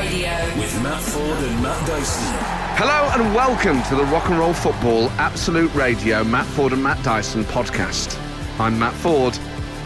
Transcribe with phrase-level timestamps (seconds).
[0.00, 0.30] Radio.
[0.58, 2.34] with Matt Ford and Matt Dyson.
[2.78, 7.02] Hello and welcome to the Rock and Roll Football Absolute Radio Matt Ford and Matt
[7.04, 8.18] Dyson podcast.
[8.58, 9.36] I'm Matt Ford.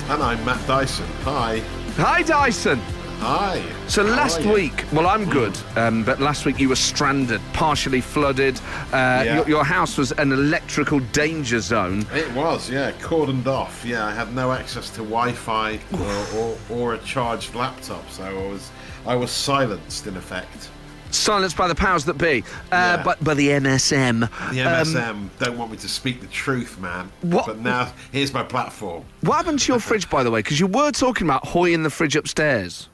[0.08, 1.04] And I'm Matt Dyson.
[1.22, 1.58] Hi.
[1.96, 2.78] Hi Dyson.
[3.18, 3.60] Hi.
[3.88, 8.00] So How last week, well I'm good, um, but last week you were stranded, partially
[8.00, 8.56] flooded.
[8.92, 9.34] Uh, Yeah.
[9.38, 12.06] your, your house was an electrical danger zone.
[12.14, 13.84] It was, yeah, cordoned off.
[13.84, 18.32] Yeah, I had no access to Wi-Fi or, or, or a charged laptop, so I
[18.52, 18.70] was
[19.06, 20.70] I was silenced in effect.
[21.10, 23.02] Silenced by the powers that be, uh, Yeah.
[23.04, 24.20] but by the MSM.
[24.20, 27.10] The Um, MSM don't want me to speak the truth, man.
[27.20, 29.04] What- But now here's my platform.
[29.20, 30.40] what happened to your fridge, by the way?
[30.40, 32.88] Because you were talking about hoying the fridge upstairs.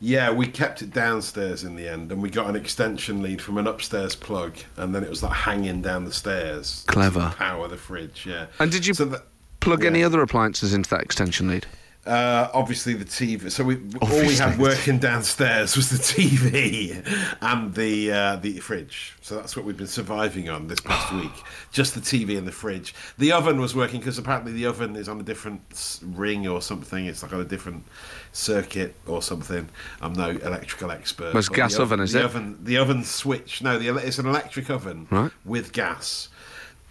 [0.00, 3.56] Yeah, we kept it downstairs in the end, and we got an extension lead from
[3.56, 6.82] an upstairs plug, and then it was like hanging down the stairs.
[6.86, 7.32] to Clever.
[7.38, 8.26] power the fridge.
[8.28, 8.46] Yeah.
[8.58, 9.26] And did you So that,
[9.60, 9.90] plug yeah.
[9.90, 11.66] any other appliances into that extension lead?
[12.06, 13.50] Uh, obviously the TV.
[13.50, 17.02] So we all we had working downstairs was the TV
[17.40, 19.14] and the uh, the fridge.
[19.22, 21.32] So that's what we've been surviving on this past week.
[21.72, 22.94] Just the TV and the fridge.
[23.16, 27.06] The oven was working because apparently the oven is on a different ring or something.
[27.06, 27.84] It's like on a different
[28.32, 29.70] circuit or something.
[30.02, 31.32] I'm no electrical expert.
[31.32, 32.24] Well, it's gas the oven, is the it?
[32.26, 33.62] Oven, the oven switch.
[33.62, 35.30] No, the, it's an electric oven Right.
[35.46, 36.28] with gas.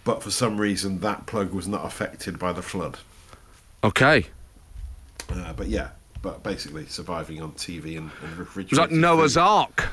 [0.02, 2.98] But for some reason, that plug was not affected by the flood.
[3.84, 4.26] Okay.
[5.32, 5.88] Uh, but yeah,
[6.22, 9.40] but basically surviving on TV and, and It was like Noah's food.
[9.40, 9.88] Ark.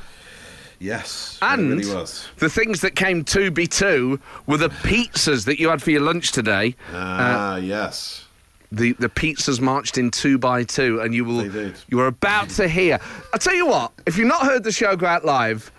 [0.79, 2.27] Yes, And really was.
[2.37, 6.01] the things that came to be two were the pizzas that you had for your
[6.01, 6.75] lunch today.
[6.91, 8.25] Ah, yes.
[8.71, 11.45] The the pizzas marched in two by two, and you will
[11.89, 12.99] you are about to hear.
[13.31, 13.91] I'll tell you what.
[14.07, 15.71] If you've not heard the show go out live,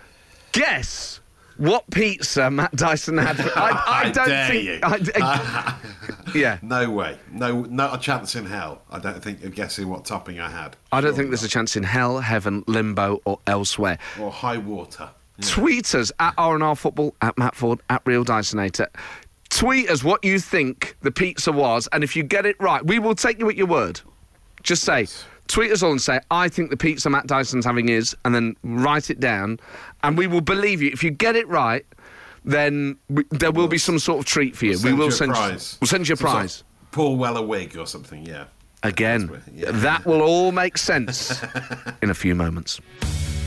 [0.53, 1.19] guess
[1.63, 3.39] what pizza Matt Dyson had.
[3.55, 4.65] I, I I don't dare think.
[4.65, 4.79] you.
[4.83, 5.79] I-
[6.35, 7.17] yeah, No way.
[7.31, 8.81] No, not a chance in hell.
[8.91, 10.75] I don't think of guessing what topping I had.
[10.91, 13.97] I don't think there's a chance in hell, heaven, limbo, or elsewhere.
[14.19, 15.09] Or high water.
[15.37, 15.45] Yeah.
[15.47, 18.87] Tweet us at R&R Football, at Matt Ford, at Real Dysonator.
[19.49, 22.99] Tweet us what you think the pizza was, and if you get it right, we
[22.99, 24.01] will take you at your word.
[24.63, 25.25] Just say, Yes.
[25.53, 28.55] Tweet us all and say, I think the pizza Matt Dyson's having is, and then
[28.63, 29.59] write it down,
[30.03, 30.89] and we will believe you.
[30.91, 31.85] If you get it right,
[32.43, 34.73] then we, there will be some sort of treat for you.
[34.75, 35.77] Send we will you send prize.
[35.79, 36.63] We'll send you a Some sort of prize.
[36.91, 38.25] Paul Weller wig or something.
[38.25, 38.45] Yeah.
[38.81, 39.71] Again, yeah.
[39.71, 41.41] that will all make sense
[42.01, 42.81] in a few moments.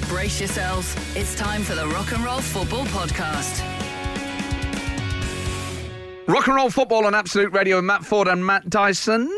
[0.09, 0.97] Brace yourselves.
[1.17, 3.63] It's time for the Rock and Roll Football Podcast.
[6.29, 9.29] Rock and roll football on Absolute Radio with Matt Ford and Matt Dyson.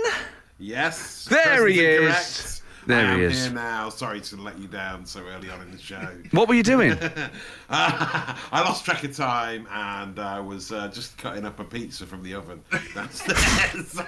[0.59, 1.25] Yes.
[1.25, 2.01] There he is.
[2.01, 2.58] correct.
[2.89, 3.45] There I he am is.
[3.45, 3.89] here now.
[3.91, 6.09] Sorry to let you down so early on in the show.
[6.33, 6.97] What were you doing?
[7.71, 12.23] I lost track of time and I was uh, just cutting up a pizza from
[12.23, 12.63] the oven.
[12.95, 14.05] That's, so, so,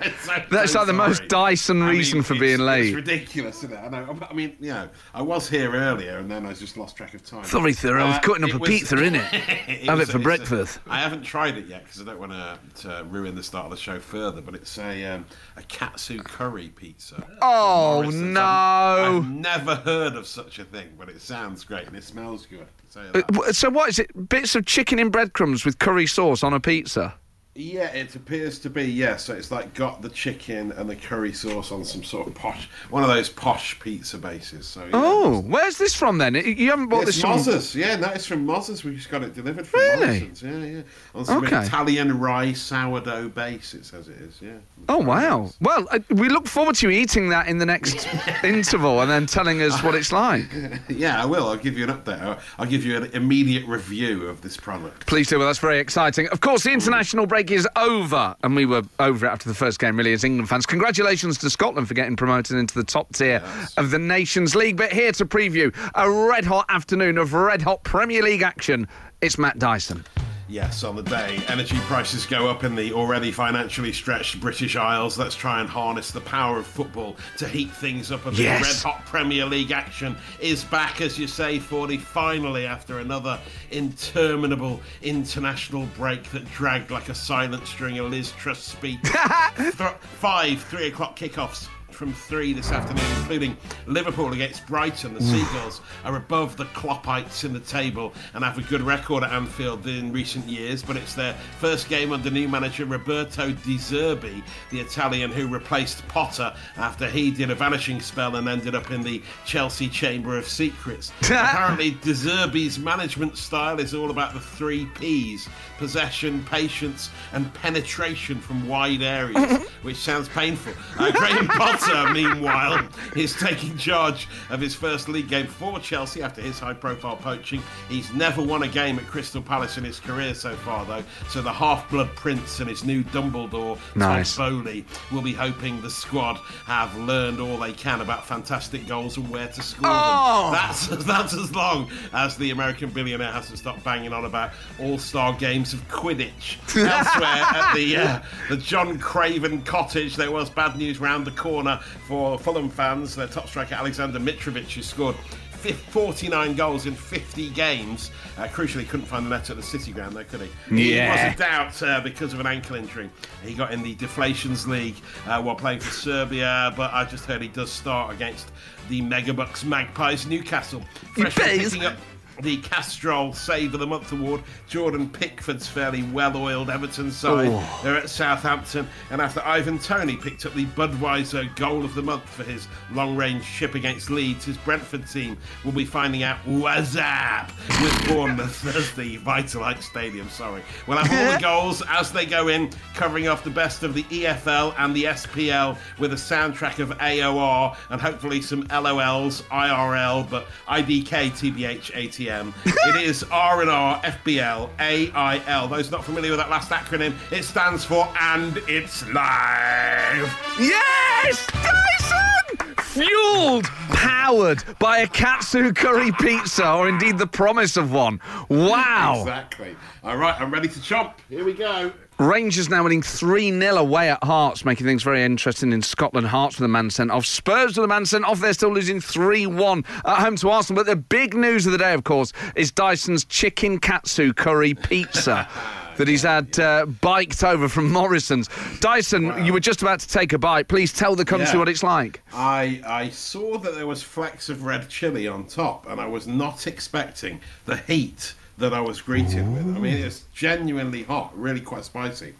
[0.50, 1.28] That's so like the most.
[1.28, 2.86] Dyson I reason for being late.
[2.86, 3.76] It's ridiculous, isn't it?
[3.78, 4.18] I know.
[4.28, 7.24] I mean, you know, I was here earlier and then I just lost track of
[7.24, 7.44] time.
[7.44, 9.20] Sorry, sir, I was Uh, cutting up it a was- pizza, innit?
[9.20, 10.78] Have was- it for breakfast.
[10.88, 13.76] I haven't tried it yet because I don't want to, ruin the start of the
[13.76, 14.40] show further.
[14.40, 15.26] But it's a um,
[15.56, 17.26] a katsu curry pizza.
[17.42, 18.40] Oh, no.
[18.70, 22.66] I've, never heard of such a thing, but it sounds great and it smells good.
[22.94, 24.28] You Uh, So what is it?
[24.28, 27.14] Bits of chicken in breadcrumbs with curry sauce on a pizza?
[27.60, 28.84] Yeah, it appears to be.
[28.84, 32.34] Yeah, so it's like got the chicken and the curry sauce on some sort of
[32.34, 34.66] posh, one of those posh pizza bases.
[34.66, 36.34] So yeah, Oh, where's this from then?
[36.36, 37.30] You haven't bought It's this from...
[37.32, 38.82] Moz's, yeah, no, it's from Moz's.
[38.82, 40.30] We just got it delivered from Really?
[40.42, 40.82] Yeah, yeah.
[41.14, 41.64] On some Okay.
[41.66, 44.56] Italian rye sourdough base, it says it is, yeah.
[44.88, 45.50] Oh, wow.
[45.60, 48.08] Well, uh, we look forward to you eating that in the next
[48.42, 50.46] interval and then telling us what it's like.
[50.88, 51.48] Yeah, I will.
[51.48, 52.20] I'll give you an update.
[52.20, 55.06] I'll, I'll give you an immediate review of this product.
[55.06, 55.38] Please do.
[55.38, 56.26] Well, that's very exciting.
[56.28, 59.78] Of course, the international break is over, and we were over it after the first
[59.78, 60.66] game, really, as England fans.
[60.66, 63.42] Congratulations to Scotland for getting promoted into the top tier
[63.76, 64.76] of the Nations League.
[64.76, 68.86] But here to preview a red hot afternoon of red hot Premier League action,
[69.20, 70.04] it's Matt Dyson.
[70.50, 75.16] Yes, on the day, energy prices go up in the already financially stretched British Isles.
[75.16, 78.40] Let's try and harness the power of football to heat things up a bit.
[78.40, 78.84] Yes.
[78.84, 83.38] Red hot Premier League action is back, as you say, Fordy, finally after another
[83.70, 88.98] interminable international break that dragged like a silent string of Liz Truss speech.
[89.56, 89.72] Th-
[90.18, 91.68] five three o'clock kickoffs
[92.00, 93.54] from three this afternoon, including
[93.84, 95.12] Liverpool against Brighton.
[95.12, 99.30] The Seagulls are above the Kloppites in the table and have a good record at
[99.30, 104.42] Anfield in recent years, but it's their first game under new manager Roberto De Zerbi,
[104.70, 109.02] the Italian who replaced Potter after he did a vanishing spell and ended up in
[109.02, 111.12] the Chelsea Chamber of Secrets.
[111.24, 118.40] Apparently, De Zerbi's management style is all about the three P's possession, patience, and penetration
[118.40, 120.72] from wide areas, which sounds painful.
[120.98, 126.22] Uh, Graham Potter Bielsa, meanwhile, is taking charge of his first league game for Chelsea
[126.22, 127.62] after his high-profile poaching.
[127.88, 131.02] He's never won a game at Crystal Palace in his career so far, though.
[131.28, 134.36] So the half-blood prince and his new Dumbledore, Nice.
[134.36, 139.16] Todd Boehly, will be hoping the squad have learned all they can about fantastic goals
[139.16, 140.50] and where to score Oh!
[140.50, 140.52] them.
[140.52, 145.72] That's that's as long as the American billionaire hasn't stopped banging on about all-star games
[145.72, 146.58] of Quidditch.
[146.76, 151.79] Elsewhere at the uh, the John Craven Cottage, there was bad news round the corner
[152.06, 153.16] for Fulham fans.
[153.16, 155.16] Their top striker Alexander Mitrovic, who scored.
[155.60, 158.10] 49 goals in 50 games.
[158.38, 160.94] Uh, crucially, couldn't find the net at the City ground, though, could he?
[160.94, 161.14] Yeah.
[161.14, 163.10] He was a doubt uh, because of an ankle injury.
[163.44, 164.96] He got in the Deflations League
[165.26, 168.50] uh, while playing for Serbia, but I just heard he does start against
[168.88, 170.82] the Megabucks Magpies Newcastle.
[171.14, 171.70] Fresh plays.
[171.70, 171.96] picking up
[172.42, 174.42] the Castrol Save of the Month award.
[174.66, 177.48] Jordan Pickford's fairly well-oiled Everton side.
[177.50, 177.80] Oh.
[177.82, 182.28] They're at Southampton, and after Ivan Toney picked up the Budweiser Goal of the Month
[182.28, 187.50] for his long-range chip against Leeds, his Brentford team will be finding out what's up
[187.82, 190.28] with Bournemouth as the Vitality Stadium.
[190.28, 193.94] Sorry, we'll have all the goals as they go in, covering off the best of
[193.94, 200.28] the EFL and the SPL with a soundtrack of AOR and hopefully some LOLs, IRL,
[200.30, 201.92] but IDK, TBH,
[202.30, 202.52] ATM.
[202.96, 205.68] it is R and R FBL AIL.
[205.68, 210.56] Those not familiar with that last acronym, it stands for And It's Live.
[210.58, 211.46] Yes!
[211.52, 212.74] Dyson!
[212.78, 218.20] Fueled, powered by a katsu curry pizza, or indeed the promise of one.
[218.48, 219.20] Wow!
[219.20, 219.76] Exactly.
[220.02, 221.14] All right, I'm ready to chomp.
[221.28, 221.92] Here we go.
[222.20, 226.26] Rangers now winning 3 0 away at Hearts, making things very interesting in Scotland.
[226.26, 227.24] Hearts with a man sent off.
[227.24, 228.40] Spurs with a man sent off.
[228.40, 230.84] They're still losing 3 1 at home to Arsenal.
[230.84, 235.48] But the big news of the day, of course, is Dyson's chicken katsu curry pizza.
[235.96, 238.48] That he's had uh, biked over from Morrison's.
[238.80, 240.66] Dyson, you were just about to take a bite.
[240.66, 241.58] Please tell the country Yeah.
[241.58, 242.22] what it's like.
[242.32, 246.26] I I saw that there was flecks of red chili on top, and I was
[246.26, 249.76] not expecting the heat that I was greeted with.
[249.76, 252.34] I mean, it's genuinely hot, really quite spicy.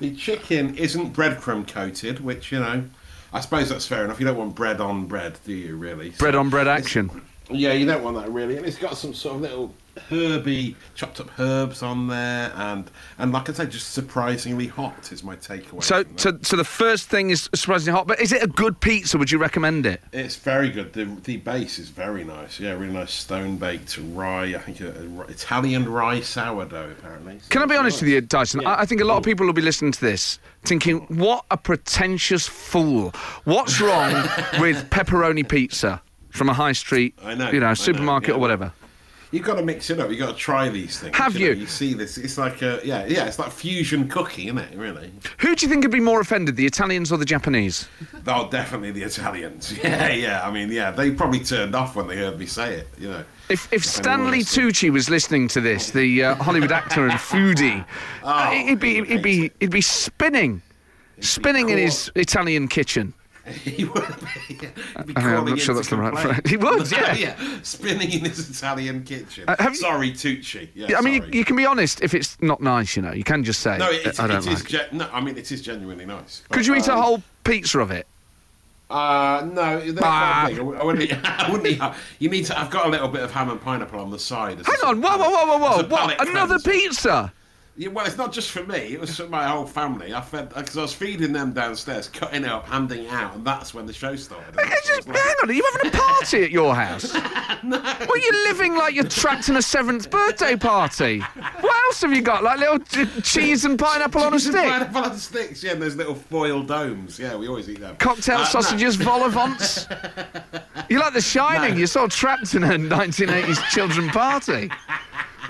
[0.00, 2.84] The chicken isn't breadcrumb coated, which you know,
[3.32, 4.20] I suppose that's fair enough.
[4.20, 5.76] You don't want bread on bread, do you?
[5.76, 6.10] Really?
[6.10, 7.22] Bread on bread action.
[7.48, 9.74] Yeah, you don't want that really, and it's got some sort of little
[10.08, 15.22] herby, chopped up herbs on there, and and like I say, just surprisingly hot is
[15.22, 15.82] my takeaway.
[15.82, 18.06] So, so, so the first thing is surprisingly hot.
[18.06, 19.18] But is it a good pizza?
[19.18, 20.02] Would you recommend it?
[20.12, 20.92] It's very good.
[20.92, 22.60] The the base is very nice.
[22.60, 24.54] Yeah, really nice stone baked rye.
[24.54, 27.40] I think uh, a, a Italian rye sourdough apparently.
[27.48, 28.02] Can I be honest nice.
[28.02, 28.62] with you, Dyson?
[28.62, 28.70] Yeah.
[28.70, 31.56] I, I think a lot of people will be listening to this thinking, what a
[31.56, 33.12] pretentious fool.
[33.44, 34.12] What's wrong
[34.60, 38.34] with pepperoni pizza from a high street, I know, you I know, know, supermarket yeah,
[38.36, 38.72] or whatever?
[39.32, 40.10] You've got to mix it up.
[40.10, 41.16] You've got to try these things.
[41.16, 41.40] Have know.
[41.40, 41.52] you?
[41.52, 42.18] You see this?
[42.18, 43.26] It's like a yeah, yeah.
[43.26, 44.76] It's like fusion cooking, isn't it?
[44.76, 45.12] Really?
[45.38, 47.88] Who do you think would be more offended, the Italians or the Japanese?
[48.26, 49.72] Oh, definitely the Italians.
[49.82, 50.46] Yeah, yeah.
[50.46, 50.90] I mean, yeah.
[50.90, 52.88] They probably turned off when they heard me say it.
[52.98, 53.24] You know.
[53.48, 57.84] If, if Stanley Tucci was listening to this, the uh, Hollywood actor and foodie,
[58.22, 60.60] uh, he'd be he'd be he'd be spinning,
[61.20, 63.14] spinning in his Italian kitchen.
[63.64, 64.66] he would be, he'd be
[64.96, 66.40] I mean, I'm calling not sure that's to the right phrase.
[66.50, 67.14] He would, yeah.
[67.14, 69.44] yeah, spinning in his Italian kitchen.
[69.48, 70.68] Uh, have you- sorry, Tucci.
[70.74, 73.12] Yeah, Yeah, I mean, you, you can be honest if it's not nice, you know.
[73.12, 74.46] You can just say, No, it, I don't it is.
[74.46, 74.68] like it.
[74.68, 76.42] Gen- no, I mean it is genuinely nice.
[76.50, 78.06] Could you eat a Um, whole pizza of it?
[78.88, 80.46] Uh, no, they're Ah.
[80.46, 80.80] quite big.
[80.80, 81.04] I wouldn't.
[81.04, 81.80] eat- I wouldn't eat,
[82.18, 82.58] you need to.
[82.58, 84.58] I've got a little bit of ham and pineapple on the side.
[84.60, 85.86] a Hang on, whoa, whoa, whoa, whoa, whoa!
[85.88, 86.28] What?
[86.28, 87.32] Another pizza?
[87.80, 88.76] Yeah, well, it's not just for me.
[88.92, 90.12] It was for my whole family.
[90.12, 93.42] I fed because I was feeding them downstairs, cutting it up, handing it out, and
[93.42, 94.54] that's when the show started.
[94.84, 97.16] Just, was hang on, are you having a party at your house?
[97.62, 101.18] Well, you're living like you're trapped in a seventh birthday party.
[101.18, 102.42] What else have you got?
[102.42, 104.54] Like little ch- cheese and pineapple on a stick?
[104.54, 107.18] Pineapple on sticks, yeah, and those little foil domes.
[107.18, 107.96] Yeah, we always eat them.
[107.96, 109.86] Cocktail Uh, sausages, vol au vents.
[110.88, 111.72] You're like The Shining.
[111.72, 111.76] No.
[111.78, 114.70] You're sort of trapped in a 1980s children party.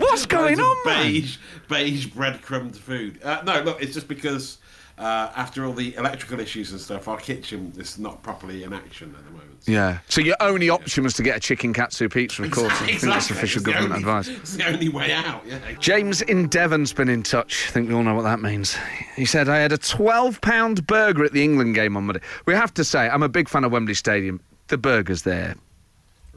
[0.00, 1.06] What's going on, man?
[1.12, 1.36] beige,
[1.68, 3.22] beige breadcrumbed food.
[3.22, 4.58] Uh, no, look, it's just because
[4.98, 9.14] uh, after all the electrical issues and stuff, our kitchen is not properly in action
[9.18, 9.46] at the moment.
[9.66, 9.98] Yeah.
[10.08, 12.72] So your only option was to get a chicken katsu pizza, of course.
[12.82, 14.28] I think that's official government only- advice.
[14.28, 15.42] It's the only way out.
[15.46, 15.58] Yeah.
[15.78, 17.66] James in Devon's been in touch.
[17.68, 18.76] I think we all know what that means.
[19.16, 22.22] He said, I had a £12 burger at the England game on Monday.
[22.46, 24.40] We have to say, I'm a big fan of Wembley Stadium.
[24.68, 25.56] The burgers there,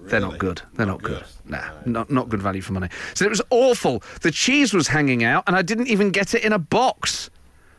[0.06, 0.62] they're not good.
[0.74, 1.20] They're not, Not good.
[1.20, 1.52] good.
[1.52, 2.90] Nah, not, not good value for money.
[3.14, 4.04] So it was awful.
[4.22, 7.30] The cheese was hanging out, and I didn't even get it in a box.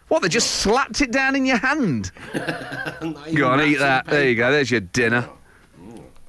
[0.09, 2.11] What, they just slapped it down in your hand?
[2.35, 4.07] Go on, eat that.
[4.07, 4.53] There you go.
[4.53, 5.29] There's your dinner.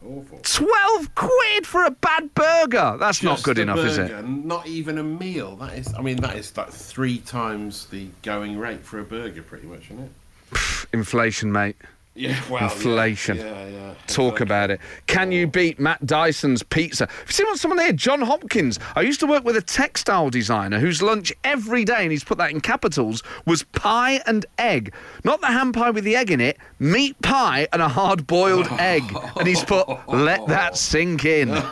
[0.05, 0.39] Awful.
[0.43, 2.95] 12 quid for a bad burger.
[2.99, 4.23] That's not good enough, is it?
[4.25, 5.55] Not even a meal.
[5.55, 5.93] That is.
[5.97, 9.85] I mean, that is like three times the going rate for a burger, pretty much,
[9.85, 10.87] isn't it?
[10.93, 11.75] Inflation, mate.
[12.15, 13.37] Yeah, well, Inflation.
[13.37, 13.93] Yeah, yeah.
[14.07, 14.79] Talk about it.
[15.07, 17.07] Can you beat Matt Dyson's pizza?
[17.07, 17.91] Have you seen what someone here?
[17.91, 18.79] John Hopkins.
[18.95, 22.37] I used to work with a textile designer whose lunch every day, and he's put
[22.37, 24.93] that in capitals, was pie and egg.
[25.23, 28.67] Not the ham pie with the egg in it, meat pie and a hard boiled
[28.79, 29.03] egg.
[29.37, 31.49] And he's put, let that sink in.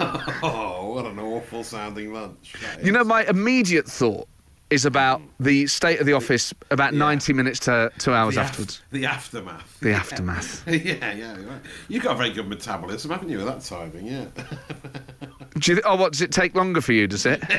[0.45, 2.53] Oh, what an awful sounding lunch.
[2.83, 4.27] You know, my immediate thought
[4.73, 8.47] is about the state of the office about 90 minutes to two hours the af-
[8.49, 8.81] afterwards.
[8.91, 9.79] the aftermath.
[9.79, 10.67] The aftermath.
[10.67, 11.33] yeah, yeah.
[11.35, 11.61] right.
[11.87, 14.07] You've got a very good metabolism, haven't you, with that timing?
[14.07, 14.25] Yeah.
[15.59, 17.07] Do you th- oh, what does it take longer for you?
[17.07, 17.41] Does it?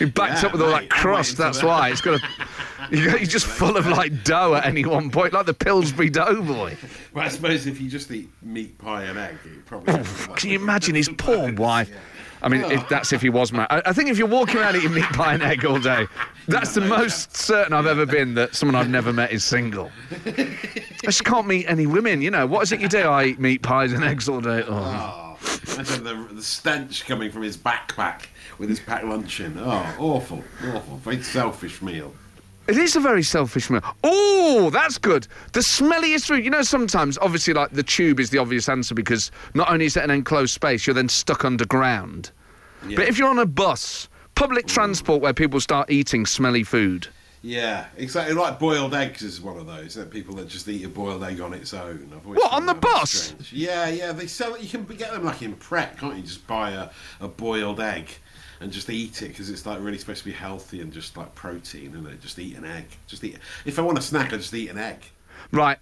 [0.00, 1.36] You backed Yeah, up with all mate, that crust.
[1.36, 1.66] That's that.
[1.66, 2.18] why it's got.
[2.18, 2.26] A,
[2.96, 6.74] you- you're just full of like dough at any one point, like the Pillsbury Doughboy.
[7.12, 10.02] Well, I suppose if you just eat meat pie and egg, it probably.
[10.36, 11.90] Can you imagine his poor wife?
[12.42, 12.86] I mean, if, oh.
[12.90, 13.68] that's if he was married.
[13.70, 16.06] I, I think if you're walking around eating meat pie and egg all day,
[16.46, 19.90] that's the most certain I've ever been that someone I've never met is single.
[20.26, 20.56] I
[21.02, 22.22] just can't meet any women.
[22.22, 23.02] You know, what is it you do?
[23.02, 24.62] I eat meat pies and eggs all day.
[24.66, 25.24] Oh.
[25.44, 28.26] Oh, imagine the, the stench coming from his backpack
[28.58, 29.58] with his packed lunch in.
[29.58, 30.96] Oh, awful, awful.
[30.98, 32.14] Very selfish meal.
[32.66, 33.82] It is a very selfish meal.
[34.02, 35.26] Oh, that's good.
[35.52, 36.44] The smelliest food.
[36.44, 39.96] You know, sometimes, obviously, like the tube is the obvious answer because not only is
[39.96, 42.30] it an enclosed space, you're then stuck underground.
[42.88, 42.96] Yeah.
[42.96, 47.08] But if you're on a bus, public transport where people start eating smelly food,
[47.42, 48.34] Yeah, exactly.
[48.34, 49.94] Like boiled eggs is one of those.
[49.94, 52.10] That people that just eat a boiled egg on its own.
[52.24, 53.10] What, on the that a bit bus?
[53.10, 53.52] strange.
[53.52, 54.12] Yeah, yeah.
[54.12, 54.62] They sell it.
[54.62, 56.22] You can get them like in Pret, can't you?
[56.22, 56.88] Just buy a,
[57.20, 58.08] a boiled egg
[58.64, 61.32] and just eat it because it's like really supposed to be healthy and just like
[61.34, 61.94] protein.
[61.94, 62.86] And just eat an egg.
[63.06, 63.38] Just eat.
[63.66, 65.04] If I want a snack, I just eat an egg.
[65.52, 65.78] Right.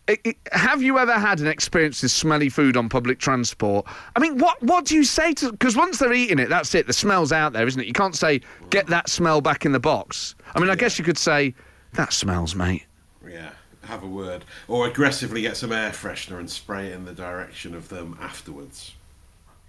[0.50, 3.86] Have you ever had an experience with smelly food on public transport?
[4.16, 5.52] I mean, what what do you say to?
[5.52, 6.88] Because once they're eating it, that's it.
[6.88, 7.86] The smell's out there, isn't it?
[7.86, 10.34] You can't say get that smell back in the box.
[10.54, 11.54] I mean, I guess you could say
[11.92, 12.84] that smells, mate.
[13.26, 13.50] Yeah,
[13.84, 14.44] have a word.
[14.66, 18.92] Or aggressively get some air freshener and spray it in the direction of them afterwards.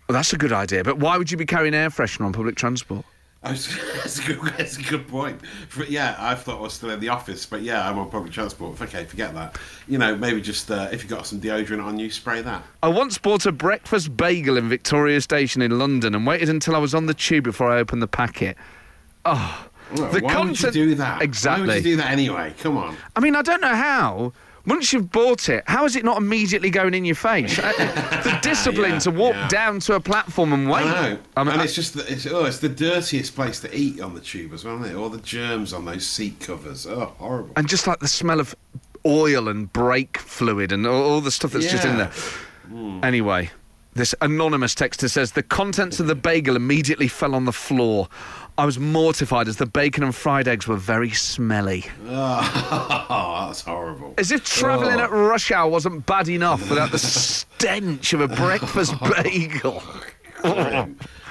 [0.07, 0.83] Well, that's a good idea.
[0.83, 3.05] But why would you be carrying air freshener on public transport?
[3.43, 5.45] Was, that's, a good, that's a good point.
[5.67, 8.31] For, yeah, I thought I was still in the office, but yeah, I'm on public
[8.31, 8.81] transport.
[8.81, 9.57] Okay, forget that.
[9.85, 12.63] You know, maybe just uh, if you've got some deodorant on you, spray that.
[12.81, 16.79] I once bought a breakfast bagel in Victoria Station in London and waited until I
[16.79, 18.55] was on the tube before I opened the packet.
[19.25, 21.21] Oh, Well, the why would you do that?
[21.21, 21.67] Exactly.
[21.67, 22.53] Why would you do that anyway?
[22.59, 22.95] Come on.
[23.13, 24.31] I mean, I don't know how.
[24.65, 27.57] Once you've bought it, how is it not immediately going in your face?
[28.23, 29.47] The discipline Yeah, to walk yeah.
[29.49, 30.85] down to a platform and wait.
[30.85, 31.19] I know.
[31.35, 34.13] I mean, and it's just, the, it's, oh, it's the dirtiest place to eat on
[34.13, 34.97] the tube as well, isn't it?
[34.97, 36.87] All the germs on those seat covers.
[36.87, 37.51] Oh, horrible.
[37.57, 38.55] and just like the smell of
[39.05, 41.97] oil and brake fluid and all, all the stuff that's just in Yeah.
[41.97, 42.11] there.
[42.71, 43.03] Mm.
[43.03, 43.51] Anyway,
[43.93, 48.07] this anonymous texter says the contents of the bagel immediately fell on the floor.
[48.57, 51.85] I was mortified as the bacon and fried eggs were very smelly.
[52.07, 54.13] Oh, that's horrible.
[54.17, 55.03] As if travelling Oh.
[55.03, 58.93] at rush hour wasn't bad enough without the stench of a breakfast
[59.23, 59.81] bagel.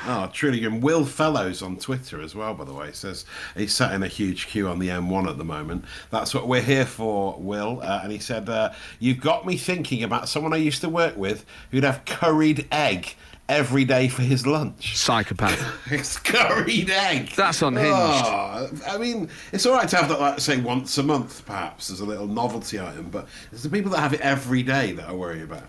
[0.05, 0.83] Oh, truly good.
[0.83, 3.25] Will Fellows on Twitter as well, by the way, says
[3.57, 5.85] he's sat in a huge queue on the M1 at the moment.
[6.11, 7.81] That's what we're here for, Will.
[7.83, 11.17] Uh, and he said, uh, You've got me thinking about someone I used to work
[11.17, 13.14] with who'd have curried egg
[13.52, 14.97] every day for his lunch.
[14.97, 15.61] Psychopath.
[15.92, 17.30] It's curried egg.
[17.37, 17.92] That's unhinged.
[17.94, 21.90] Oh, I mean, it's all right to have that, like, say, once a month, perhaps,
[21.90, 25.06] as a little novelty item, but it's the people that have it every day that
[25.09, 25.64] I worry about.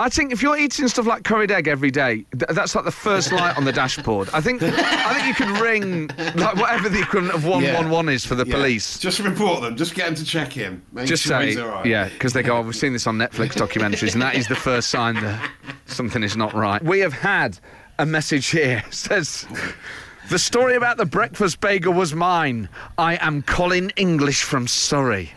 [0.00, 2.90] I think if you're eating stuff like curried egg every day, th- that's like the
[2.92, 4.28] first light on the dashboard.
[4.32, 8.08] I think I think you could ring like whatever the equivalent of one one one
[8.08, 8.54] is for the Yeah.
[8.54, 8.98] police.
[8.98, 9.76] Just report them.
[9.76, 10.82] Just get them to check in.
[10.92, 11.84] Make Just sure say, he's all right.
[11.86, 14.54] yeah, because they go, oh, we've seen this on Netflix documentaries, and that is the
[14.54, 15.50] first sign that
[15.86, 16.80] something is not right.
[16.82, 17.58] We have had
[17.98, 18.84] a message here.
[18.86, 19.46] It says,
[20.28, 22.68] the story about the breakfast bagel was mine.
[22.98, 25.30] I am Colin English from Surrey.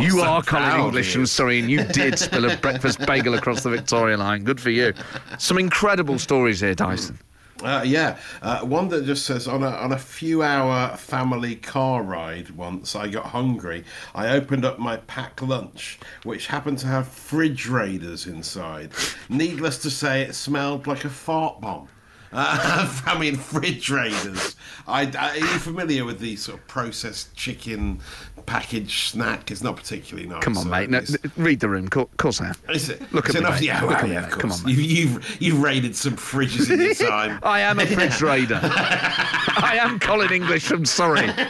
[0.00, 1.26] you are Colin English from.
[1.26, 4.44] Surrey, and you did spill a breakfast bagel across the Victoria line.
[4.44, 4.94] Good for you.
[5.38, 7.18] Some incredible stories here, Dyson.
[7.62, 12.02] Uh, yeah, uh, one that just says on a on a few hour family car
[12.02, 13.84] ride once I got hungry.
[14.14, 18.90] I opened up my packed lunch, which happened to have fridge raiders inside.
[19.28, 21.88] Needless to say, it smelled like a fart bomb.
[22.34, 24.56] Uh, I mean, fridge raiders.
[24.86, 28.00] I, I, are you familiar with the sort of processed chicken
[28.44, 29.50] package snack?
[29.50, 30.42] It's not particularly nice.
[30.42, 30.90] Come on, uh, mate.
[30.90, 31.00] No,
[31.36, 31.88] read the room.
[31.94, 32.52] Of course I.
[32.68, 33.00] Is it?
[33.12, 33.60] Look at me, enough?
[33.60, 33.66] mate.
[33.66, 34.76] Yeah, well, me, yeah, Come on, mate.
[34.76, 37.38] You've, you've, you've raided some fridges in your time.
[37.42, 38.60] I am a fridge raider.
[39.62, 41.28] I am Colin English from Surrey.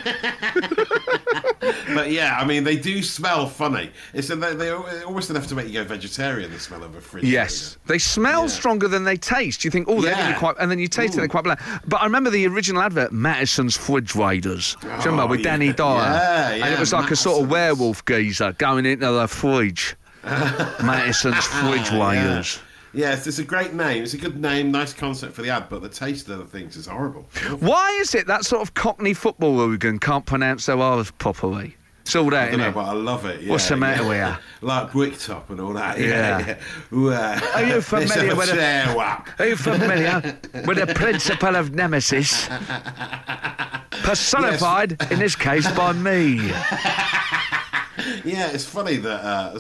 [1.94, 3.90] But yeah, I mean, they do smell funny.
[4.12, 6.50] It's they, they're almost enough to make you go vegetarian.
[6.50, 7.25] The smell of a fridge.
[7.25, 8.49] Yes, they smell Yeah.
[8.49, 9.64] stronger than they taste.
[9.64, 10.32] You think, oh, they're going to Yeah.
[10.34, 11.61] be quite, and then you taste it, they're quite bland.
[11.87, 14.76] But I remember the original advert, Mattessons Fridge Raiders.
[14.80, 15.50] Do you oh, remember Oh, with yeah.
[15.52, 16.52] Danny Dyer?
[16.62, 19.96] And it was like a sort of werewolf geezer going into the fridge.
[20.25, 22.58] Mattessons Fridge Warriors.
[22.94, 24.04] Yes, it's a great name.
[24.04, 26.76] It's a good name, nice concept for the ad, but the taste of the things
[26.76, 27.26] is horrible.
[27.58, 31.76] Why is it that sort of Cockney football hooligan can't pronounce their R's properly?
[32.02, 32.84] It's all that, I know, isn't but?
[32.84, 33.40] I love it.
[33.40, 34.32] Yeah, What's the matter yeah.
[34.32, 34.44] with you?
[34.68, 35.98] Like Bricktop and all that.
[35.98, 36.38] Yeah.
[36.38, 36.58] Yeah.
[36.92, 37.40] yeah.
[37.42, 39.24] Uh, Are you familiar with a-.
[39.38, 42.46] Are you familiar with the principle of nemesis?
[44.02, 46.52] Personified, in this case, by me.
[48.25, 49.59] Yeah, it's funny that uh,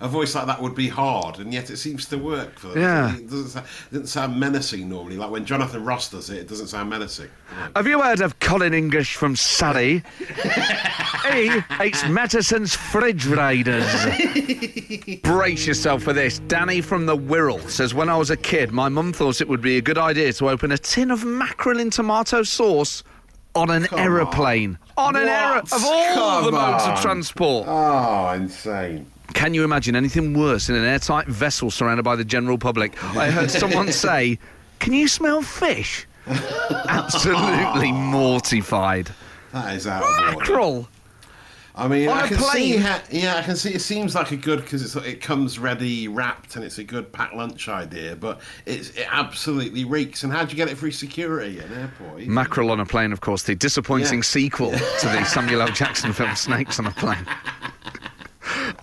[0.00, 2.82] a voice like that would be hard, and yet it seems to work for them.
[2.82, 3.16] Yeah.
[3.16, 5.16] It doesn't, sound, it doesn't sound menacing normally.
[5.16, 7.28] Like when Jonathan Ross does it, it doesn't sound menacing.
[7.52, 7.68] Yeah.
[7.76, 10.02] Have you heard of Colin English from Surrey?
[11.32, 13.86] he eats Mattessons Fridge Raiders.
[15.22, 16.38] Brace yourself for this.
[16.40, 19.62] Danny from the Wirral says, When I was a kid, my mum thought it would
[19.62, 23.02] be a good idea to open a tin of mackerel in tomato sauce
[23.54, 24.78] on an Come aeroplane.
[24.80, 25.16] On, an What?
[25.28, 27.66] aero of all the Come modes of transport.
[27.68, 29.06] Oh, insane.
[29.34, 33.02] Can you imagine anything worse in an airtight vessel surrounded by the general public?
[33.16, 34.38] I heard someone say,
[34.78, 36.06] Can you smell fish?
[36.88, 39.10] Absolutely mortified.
[39.52, 40.38] That is out of order.
[40.38, 40.88] Mackerel.
[41.74, 42.76] I mean, On I a can see.
[42.76, 43.70] How, yeah, I can see.
[43.72, 47.34] It seems like a good because it comes ready wrapped and it's a good packed
[47.34, 50.22] lunch idea, but it's it absolutely reeks.
[50.22, 52.26] And how'd you get it through security at an airport?
[52.26, 54.22] Mackerel on a plane, of course, the disappointing Yeah.
[54.24, 55.68] sequel to the Samuel L.
[55.68, 57.26] Jackson film Snakes on a Plane.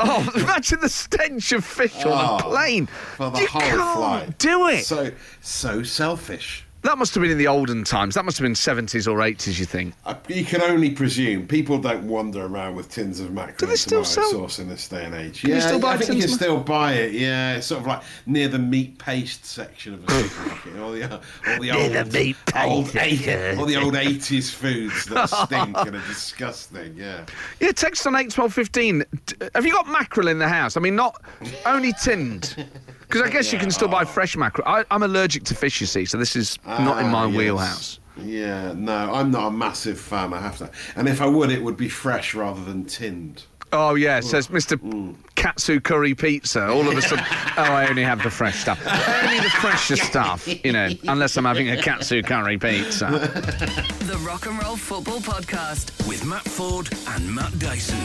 [0.01, 2.85] Oh, imagine the stench of fish on a Oh, plane.
[2.85, 4.37] for the you whole can't flight.
[4.39, 4.85] do it.
[4.85, 6.65] So so selfish.
[6.83, 8.15] That must have been in the olden times.
[8.15, 9.93] That must have been 70s or 80s, you think?
[10.05, 13.71] I, you can only presume people don't wander around with tins of mackerel Do they
[13.73, 15.43] and still tomato sell- sauce in this day and age.
[15.43, 17.11] you yeah, still buy I think you can still buy it.
[17.13, 20.79] Yeah, it's sort of like near the meat paste section of a supermarket.
[20.79, 25.25] all the, all the old, the meat old, eight- all the old eighties foods that
[25.29, 26.95] stink and are disgusting.
[26.95, 27.25] Yeah.
[27.59, 29.03] Yeah, text on 8 12 15.
[29.25, 30.77] D- Have you got mackerel in the house?
[30.77, 31.21] I mean, not
[31.65, 32.65] only tinned.
[33.09, 34.67] Because I guess you can still buy fresh mackerel.
[34.67, 37.35] I, I'm allergic to fish, you see, so this is not in Ah, my yes.
[37.37, 37.99] wheelhouse.
[38.21, 40.31] Yeah, no, I'm not a massive fan.
[40.33, 43.43] I have to, and if I would, it would be fresh rather than tinned.
[43.71, 44.77] Oh, yeah, says Mr.
[44.77, 45.15] Mm.
[45.35, 46.67] Katsu Curry Pizza.
[46.67, 47.23] All of a sudden,
[47.57, 48.79] oh, I only have the fresh stuff.
[49.23, 53.07] Only the fresher stuff, you know, unless I'm having a Katsu Curry Pizza.
[54.09, 56.07] The Rock and Roll Football Podcast.
[56.07, 57.97] With Matt Ford and Matt Dyson.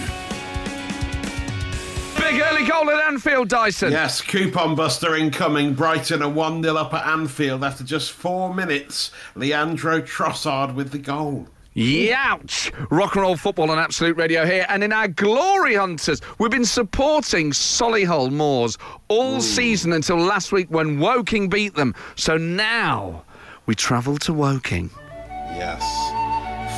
[2.24, 3.92] Big early goal at Anfield, Dyson.
[3.92, 5.74] Yes, coupon buster incoming.
[5.74, 9.10] Brighton are 1 0 up at Anfield after just four minutes.
[9.34, 11.46] Leandro Trossard with the goal.
[11.76, 12.72] Youch!
[12.90, 14.64] Rock and roll football on Absolute Radio here.
[14.70, 20.68] And in our Glory Hunters, we've been supporting Solihull Moors all season until last week
[20.70, 21.94] when Woking beat them.
[22.16, 23.22] So now
[23.66, 24.88] we travel to Woking.
[25.28, 26.23] Yes.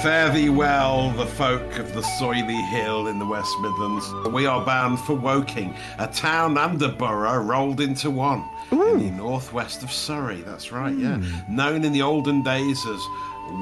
[0.06, 4.08] Fare thee well, the folk of the soily hill in the West Midlands.
[4.28, 8.44] We are bound for Woking, a town and a borough rolled into one.
[8.70, 11.20] In the northwest of Surrey, that's right, yeah.
[11.48, 13.00] Known in the olden days as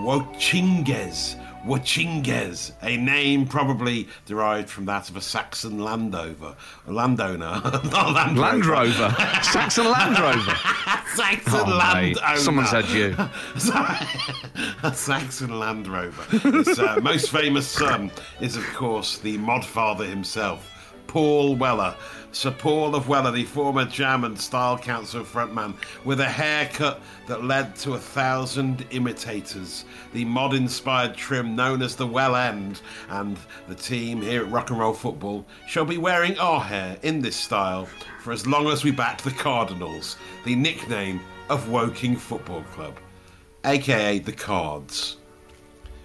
[0.04, 1.37] Wochinges.
[1.66, 6.55] Wochinges, a name probably derived from that of a Saxon landover,
[6.87, 9.03] a landowner, not Land Land Rover.
[9.05, 9.16] Rover.
[9.42, 10.55] Saxon Land Rover.
[11.14, 12.37] Saxon Oh, landowner.
[12.37, 13.14] someone said you.
[14.83, 16.38] a Saxon Land Rover.
[16.38, 20.70] His uh, most famous son is, of course, the Modfather himself,
[21.14, 21.94] Paul Weller.
[22.33, 27.44] Sir Paul of Weller, the former Jam and Style Council frontman, with a haircut that
[27.44, 29.85] led to a thousand imitators.
[30.12, 34.70] The mod inspired trim known as the Well End, and the team here at Rock
[34.70, 37.87] and Roll Football shall be wearing our hair in this style
[38.20, 42.98] for as long as we back the Cardinals, the nickname of Woking Football Club
[43.64, 45.18] aka the cards.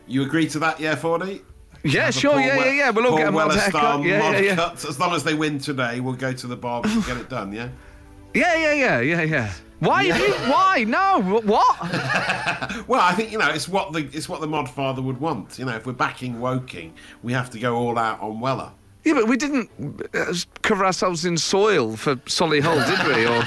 [0.06, 1.42] You agree to that, yeah, Fordy?
[1.84, 2.90] Yeah, sure, Paul yeah, yeah, yeah.
[2.90, 4.04] We'll all Paul get a mod Weller haircut.
[4.04, 4.56] Yeah, yeah, yeah.
[4.56, 4.86] cuts.
[4.86, 7.52] As long as they win today, we'll go to the barbers and get it done,
[7.54, 7.70] yeah?
[8.36, 9.54] Yeah, yeah, yeah, yeah, yeah.
[9.80, 10.04] Why?
[10.04, 10.84] have you, why?
[10.84, 11.42] No.
[11.42, 11.78] What?
[12.88, 15.58] Well, I think you know it's what the it's what the mod father would want.
[15.60, 18.72] You know, if we're backing Woking, we have to go all out on Weller.
[19.04, 19.70] Yeah, but we didn't
[20.14, 23.26] uh, cover ourselves in soil for Solihull, did we?
[23.26, 23.44] Or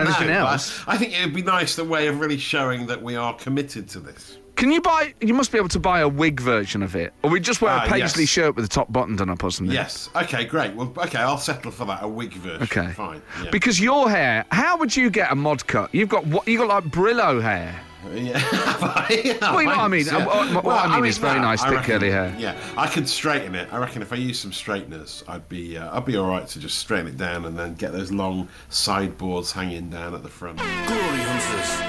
[0.00, 0.82] anything No, else?
[0.86, 3.88] I think it would be nice the way of really showing that we are committed
[3.90, 4.38] to this.
[4.56, 5.14] Can you buy?
[5.20, 7.72] You must be able to buy a wig version of it, or we just wear
[7.72, 8.30] Ah, a paisley yes.
[8.30, 9.74] shirt with the top button done up or something.
[9.74, 10.08] Yes.
[10.16, 10.44] Okay.
[10.44, 10.74] Great.
[10.74, 10.92] Well.
[10.96, 11.18] Okay.
[11.18, 12.02] I'll settle for that.
[12.02, 12.62] A wig version.
[12.62, 12.92] Okay.
[12.92, 13.20] Fine.
[13.44, 13.50] Yeah.
[13.50, 15.94] Because your hair, how would you get a mod cut?
[15.94, 16.48] You've got what?
[16.48, 17.78] You got like Brillo hair.
[18.14, 18.38] Yeah.
[19.10, 20.06] yeah Well, you know what I mean.
[20.06, 20.16] yeah.
[20.18, 22.32] Uh, what- what I mean is very nice, I thick curly hair.
[22.38, 23.68] Yeah, I could straighten it.
[23.72, 26.60] I reckon if I use some straighteners, I'd be uh, I'd be all right to
[26.60, 30.58] just straighten it down and then get those long sideboards hanging down at the front.
[30.58, 31.80] Glory Hunters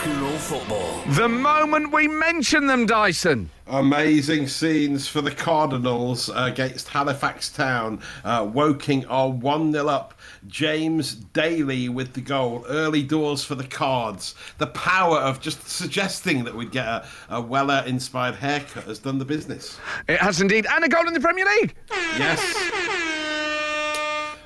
[0.00, 1.02] on Rock and Roll Football.
[1.14, 3.50] The moment we mention them, Dyson.
[3.66, 8.00] Amazing scenes for the Cardinals against Halifax Town.
[8.24, 10.14] Uh, Woking are 1 0 up.
[10.46, 12.64] James Daly with the goal.
[12.68, 14.34] Early doors for the Cards.
[14.58, 19.18] The power of just suggesting that we'd get a, a Weller inspired haircut has done
[19.18, 19.78] the business.
[20.08, 20.66] It has indeed.
[20.70, 21.74] And a goal in the Premier League.
[22.18, 23.29] Yes.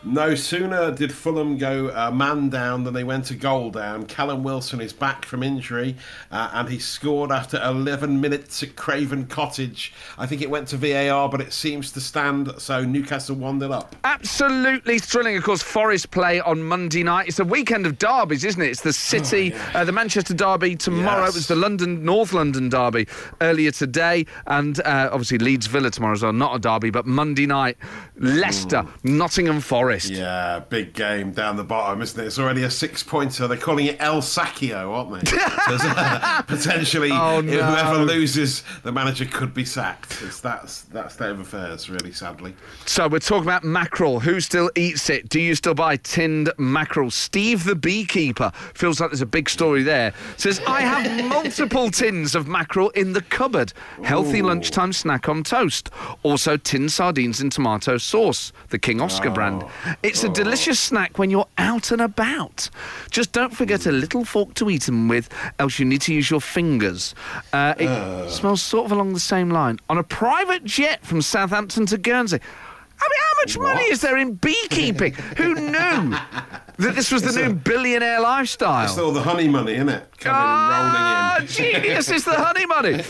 [0.07, 4.05] No sooner did Fulham go uh, man down than they went a goal down.
[4.05, 5.97] Callum Wilson is back from injury
[6.31, 9.95] uh, and he scored after 11 minutes at Craven Cottage.
[10.19, 13.73] I think it went to VAR, but it seems to stand, so Newcastle 1 0
[13.73, 13.97] up.
[14.05, 15.39] Absolutely thrilling.
[15.39, 17.29] Of course, Forest play on Monday night.
[17.29, 18.69] It's a weekend of derbies, isn't it?
[18.69, 21.25] It's the City, Oh, uh, the Manchester derby tomorrow.
[21.25, 21.31] Yes.
[21.35, 23.09] It was the London, North London derby
[23.41, 24.27] earlier today.
[24.47, 26.35] And uh, obviously, Leeds Villa tomorrow as well.
[26.35, 27.79] Not a derby, but Monday night,
[28.19, 29.94] Leicester, Nottingham Forest.
[30.03, 32.27] Yeah, big game down the bottom, isn't it?
[32.27, 33.47] It's already a six pointer.
[33.49, 35.33] They're calling it El Sacchio, aren't they?
[35.67, 37.53] Uh, potentially, Oh, no.
[37.53, 40.21] whoever loses, the manager could be sacked.
[40.23, 42.55] It's that's that state of affairs, really, sadly.
[42.87, 44.21] So we're talking about mackerel.
[44.21, 45.29] Who still eats it?
[45.29, 47.11] Do you still buy tinned mackerel?
[47.11, 50.13] Steve the beekeeper feels like there's a big story there.
[50.37, 53.73] Says I have multiple tins of mackerel in the cupboard.
[54.03, 55.91] Healthy lunchtime snack on toast.
[56.23, 58.53] Also tinned sardines in tomato sauce.
[58.69, 59.65] The King Oscar brand.
[60.03, 62.71] It's a delicious snack when you're out and about.
[63.11, 66.31] Just don't forget a little fork to eat them with, else you need to use
[66.31, 67.15] your fingers.
[67.53, 69.79] Uh, it smells sort of along the same line.
[69.89, 72.41] On a private jet from Southampton to Guernsey.
[73.05, 75.13] I mean, how much money is there in beekeeping?
[75.37, 76.17] Who knew
[76.79, 78.85] that this was the new billionaire lifestyle?
[78.85, 80.09] It's all the honey money, isn't it?
[80.19, 81.83] Coming Ah, and rolling in.
[81.83, 82.09] genius!
[82.11, 83.05] It's the honey money.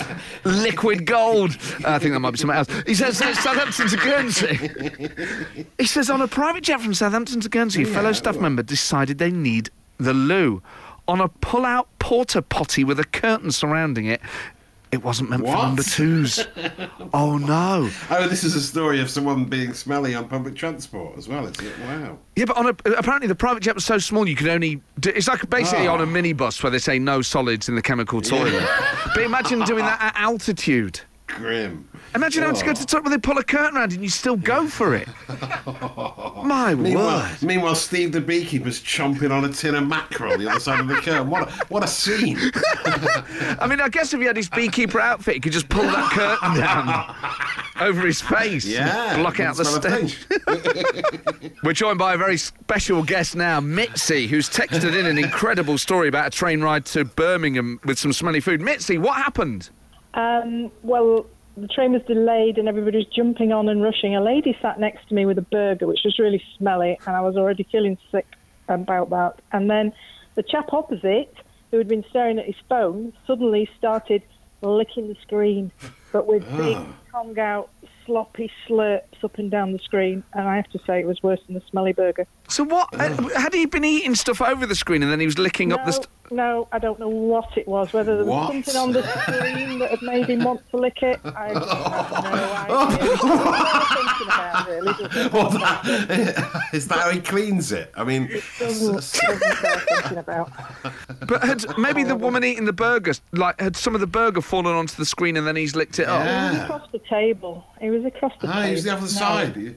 [0.45, 1.53] Liquid gold.
[1.85, 2.69] I think that might be something else.
[2.87, 5.65] He says uh, Southampton to Guernsey.
[5.79, 9.19] He says on a private jet from Southampton to Guernsey, a fellow staff member decided
[9.19, 10.63] they need the loo.
[11.07, 14.23] On a pull-out porta potty with a curtain surrounding it,
[14.95, 16.47] it wasn't meant for number twos.
[17.15, 17.91] oh no!
[18.11, 21.59] Oh, this is a story of someone being smelly on public transport as well, is
[21.61, 21.79] it?
[21.81, 22.19] Wow.
[22.37, 24.81] Yeah, but on a, apparently the private jet was so small you could only.
[25.01, 25.95] Do, it's like basically Oh.
[25.95, 26.07] on a ah.
[26.07, 28.67] minibus where they say no solids in the chemical toilet.
[29.15, 31.01] but imagine doing that at altitude.
[31.27, 31.89] Grim.
[32.14, 34.09] Imagine having to go to the top where they pull a curtain around and you
[34.09, 35.09] still go for it.
[36.44, 37.42] My Meanwhile, word.
[37.42, 40.87] meanwhile, Steve the beekeeper's chomping on a tin of mackerel on the other side of
[40.87, 41.29] the curtain.
[41.31, 42.38] What a, what a scene!
[43.59, 46.11] I mean, I guess if he had his beekeeper outfit, he could just pull that
[46.12, 47.16] curtain down
[47.81, 48.64] over his face.
[48.66, 51.53] Yeah, Block out the that's not a stench.
[51.64, 56.09] We're joined by a very special guest now, Mitzi, who's texted in an incredible story
[56.09, 58.61] about a train ride to Birmingham with some smelly food.
[58.61, 59.70] Mitzi, what happened?
[60.14, 64.17] Um, well, the train was delayed and everybody was jumping on and rushing.
[64.17, 67.21] A lady sat next to me with a burger, which was really smelly, and I
[67.21, 68.27] was already feeling sick
[68.69, 69.40] about that.
[69.53, 69.93] And then
[70.35, 71.35] the chap opposite,
[71.71, 74.23] who had been staring at his phone, suddenly started
[74.62, 75.71] licking the screen,
[76.12, 76.79] but with big
[77.12, 77.71] tongue out,
[78.07, 80.25] sloppy slurps up and down the screen.
[80.33, 82.27] And I have to say, it was worse than the smelly burger.
[82.49, 82.88] So what?
[82.99, 85.85] Uh, had he been eating stuff over the screen and then he was licking up
[85.85, 85.93] the...
[85.93, 87.93] St- no, I don't know what it was.
[87.93, 88.53] Whether there was What?
[88.53, 91.55] something on the screen that had made him want to lick it, I have
[92.25, 93.13] no idea.
[93.13, 95.33] It's worth thinking about, really, doesn't it?
[95.33, 97.93] Well, that, is that how he cleans it?
[97.97, 100.51] I mean, Doesn't, doesn't thinking about.
[101.27, 104.75] But had maybe the woman eating the burger, like, had some of the burger fallen
[104.75, 106.23] onto the screen and then he's licked it up?
[106.23, 106.65] He was Yeah.
[106.65, 107.65] across the table.
[107.81, 108.69] He was across the ah, table.
[108.71, 109.07] he's the other No.
[109.09, 109.77] side.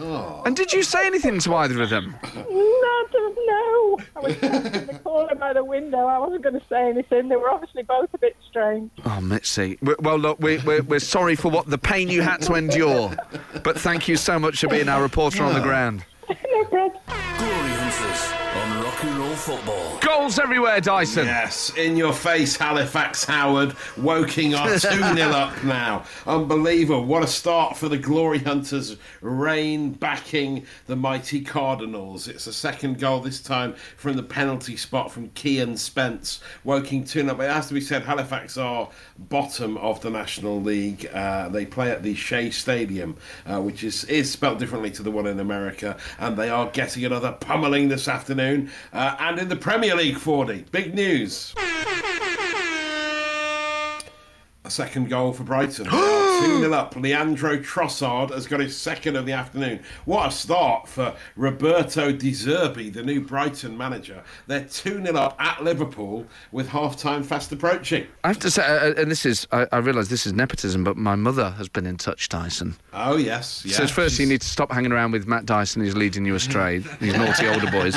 [0.00, 0.42] Oh.
[0.46, 2.14] And did you say anything to either of them?
[2.34, 3.98] No, I don't know.
[4.16, 5.87] I was sat in the corner by the window.
[5.96, 7.28] I wasn't going to say anything.
[7.28, 8.90] They were obviously both a bit strange.
[9.04, 9.76] Oh, Mitzi.
[9.76, 13.14] w- Well, look, we, we're, we're sorry for what the pain you had to endure,
[13.64, 16.04] but thank you so much for being our reporter on the ground.
[16.28, 17.00] no problem.
[17.38, 18.32] Glory Hunters
[18.98, 19.98] on Rock and Roll Football.
[20.00, 21.26] Goals everywhere, Dyson.
[21.26, 23.74] Yes, in your face, Halifax Howard.
[23.96, 24.98] Woking are 2 0
[25.30, 26.04] up now.
[26.26, 27.04] Unbelievable.
[27.04, 28.96] What a start for the Glory Hunters.
[29.20, 32.28] Rain backing the mighty Cardinals.
[32.28, 36.40] It's a second goal this time from the penalty spot from Kean Spence.
[36.64, 37.40] Woking 2 0 up.
[37.40, 41.06] It has to be said, Halifax are bottom of the National League.
[41.12, 45.10] Uh, they play at the Shay Stadium, uh, which is, is spelt differently to the
[45.10, 48.70] one in America, and they are getting another pummeling this afternoon.
[48.92, 51.54] Uh, and in the Premier League 40, big news.
[54.64, 55.88] A second goal for Brighton.
[56.40, 56.96] They are 2 0 up.
[56.96, 59.80] Leandro Trossard has got his second of the afternoon.
[60.04, 64.22] What a start for Roberto De Zerbi, the new Brighton manager.
[64.46, 68.06] They're 2 0 up at Liverpool with half time fast approaching.
[68.24, 70.96] I have to say, uh, and this is, I, I realise this is nepotism, but
[70.96, 72.76] my mother has been in touch, Dyson.
[72.92, 73.64] Oh, yes.
[73.64, 73.76] yes.
[73.76, 76.78] Says first you need to stop hanging around with Matt Dyson, who's leading you astray.
[77.00, 77.96] These naughty older boys.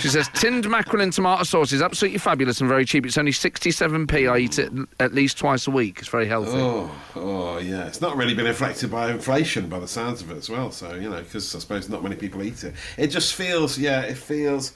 [0.00, 3.06] She says tinned mackerel in tomato sauce is absolutely fabulous and very cheap.
[3.06, 4.30] It's only 67p.
[4.30, 5.98] I eat it at least twice a week.
[5.98, 6.52] It's very healthy.
[6.54, 7.69] Oh, oh, yeah.
[7.86, 10.70] It's not really been affected by inflation by the sounds of it as well.
[10.70, 12.74] So, you know, because I suppose not many people eat it.
[12.96, 14.72] It just feels, yeah, it feels.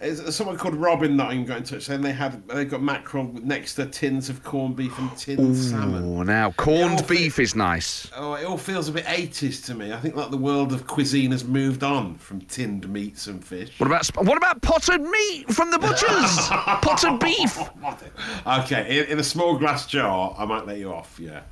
[0.00, 3.76] It's, someone called Robin Nottingham got in touch saying they had they got mackerel next
[3.76, 6.18] to tins of corned beef and tinned salmon.
[6.18, 8.10] Oh, now corned Yeah, beef is nice.
[8.16, 9.92] Oh, it all feels a bit 80s to me.
[9.92, 13.78] I think like the world of cuisine has moved on from tinned meats and fish.
[13.78, 16.48] What about what about potted meat from the butchers?
[16.82, 17.58] potted beef.
[18.46, 21.18] Okay, in, in a small glass jar, I might let you off.
[21.20, 21.42] Yeah.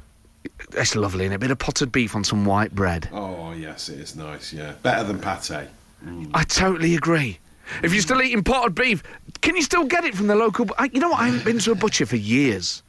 [0.71, 3.09] That's lovely, and a bit of potted beef on some white bread.
[3.13, 4.53] Oh yes, it is nice.
[4.53, 5.69] Yeah, better than pate.
[6.05, 6.31] Mm.
[6.35, 7.39] I totally agree.
[7.83, 9.03] If you're still eating potted beef,
[9.41, 10.67] can you still get it from the local?
[10.79, 11.21] I, you know what?
[11.21, 12.83] I haven't been to a butcher for years.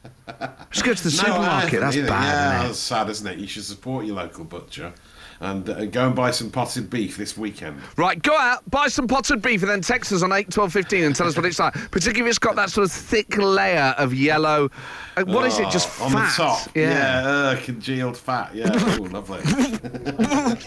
[0.70, 1.80] Just go to the No, supermarket.
[1.80, 2.08] That's either.
[2.08, 2.66] bad, Yeah, it?
[2.68, 3.38] that's sad, isn't it?
[3.38, 4.92] You should support your local butcher
[5.40, 7.80] and uh, go and buy some potted beef this weekend.
[7.96, 11.04] Right, go out, buy some potted beef, and then text us on 8, 12, 15
[11.04, 11.72] and tell us what it's like.
[11.90, 14.70] Particularly if it's got that sort of thick layer of yellow.
[15.16, 15.70] Uh, what is it?
[15.70, 16.30] Just Oh, on fat?
[16.30, 16.68] the top.
[16.74, 18.54] Yeah, uh, congealed fat.
[18.54, 19.40] Yeah, oh, lovely.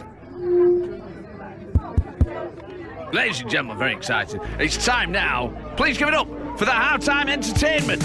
[3.13, 4.41] Ladies and gentlemen, very excited.
[4.59, 5.47] It's time now.
[5.77, 6.27] Please give it up
[6.59, 8.03] for the halftime entertainment.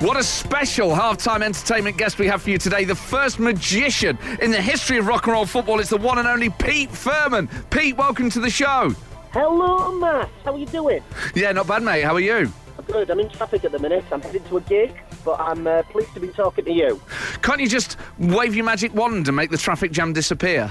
[0.00, 2.84] What a special halftime entertainment guest we have for you today.
[2.84, 6.28] The first magician in the history of rock and roll football is the one and
[6.28, 7.48] only Pete Firman.
[7.70, 8.94] Pete, welcome to the show.
[9.32, 10.30] Hello, Matt.
[10.44, 11.02] How are you doing?
[11.34, 12.02] Yeah, not bad, mate.
[12.02, 12.52] How are you?
[12.78, 13.10] I'm good.
[13.10, 14.04] I'm in traffic at the minute.
[14.12, 17.02] I'm heading to a gig, but I'm uh, pleased to be talking to you.
[17.42, 20.70] Can't you just wave your magic wand and make the traffic jam disappear?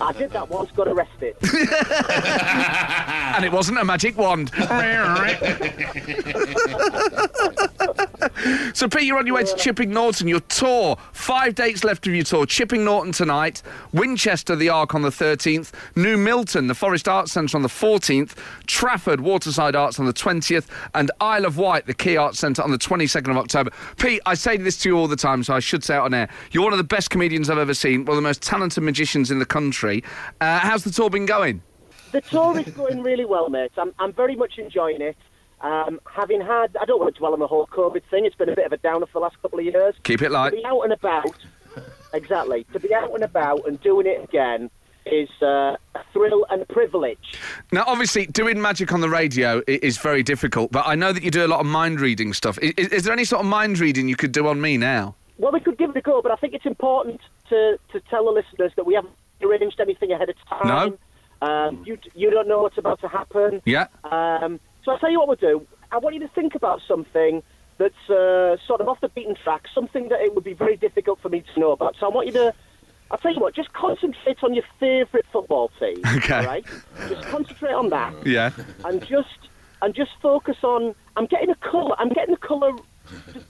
[0.00, 1.36] I did that once, got arrested.
[3.34, 4.50] And it wasn't a magic wand.
[8.74, 10.28] so, Pete, you're on your way to Chipping Norton.
[10.28, 12.46] Your tour, five dates left of your tour.
[12.46, 17.56] Chipping Norton tonight, Winchester, the Ark on the 13th, New Milton, the Forest Arts Centre
[17.56, 22.16] on the 14th, Trafford, Waterside Arts on the 20th, and Isle of Wight, the Quay
[22.16, 23.70] Arts Centre on the 22nd of October.
[23.98, 26.14] Pete, I say this to you all the time, so I should say it on
[26.14, 26.28] air.
[26.50, 29.30] You're one of the best comedians I've ever seen, one of the most talented magicians
[29.30, 30.02] in the country.
[30.40, 31.62] Uh, how's the tour been going?
[32.12, 33.72] the tour is going really well, mate.
[33.76, 35.16] I'm, I'm very much enjoying it.
[35.62, 38.26] Um, having had, I don't want to dwell on the whole COVID thing.
[38.26, 39.94] It's been a bit of a downer for the last couple of years.
[40.02, 40.50] Keep it light.
[40.50, 41.36] To be out and about,
[42.14, 42.66] exactly.
[42.72, 44.70] To be out and about and doing it again
[45.06, 47.38] is uh, a thrill and a privilege.
[47.70, 51.30] Now, obviously, doing magic on the radio is very difficult, but I know that you
[51.30, 52.58] do a lot of mind reading stuff.
[52.60, 55.14] Is, is there any sort of mind reading you could do on me now?
[55.38, 58.24] Well, we could give it a go, but I think it's important to, to tell
[58.26, 60.68] the listeners that we haven't arranged anything ahead of time.
[60.68, 60.98] No.
[61.46, 63.60] Um, you, you don't know what's about to happen.
[63.64, 63.88] Yeah.
[64.04, 65.66] Um, so I'll tell you what we'll do.
[65.90, 67.42] I want you to think about something
[67.78, 71.20] that's uh, sort of off the beaten track, something that it would be very difficult
[71.20, 71.96] for me to know about.
[71.98, 72.54] So I want you to,
[73.10, 75.96] I'll tell you what, just concentrate on your favourite football team.
[76.16, 76.34] Okay.
[76.34, 76.64] All right?
[77.08, 78.14] Just concentrate on that.
[78.26, 78.50] Yeah.
[78.84, 79.28] And just,
[79.82, 82.72] and just focus on, I'm getting a colour, I'm getting a colour,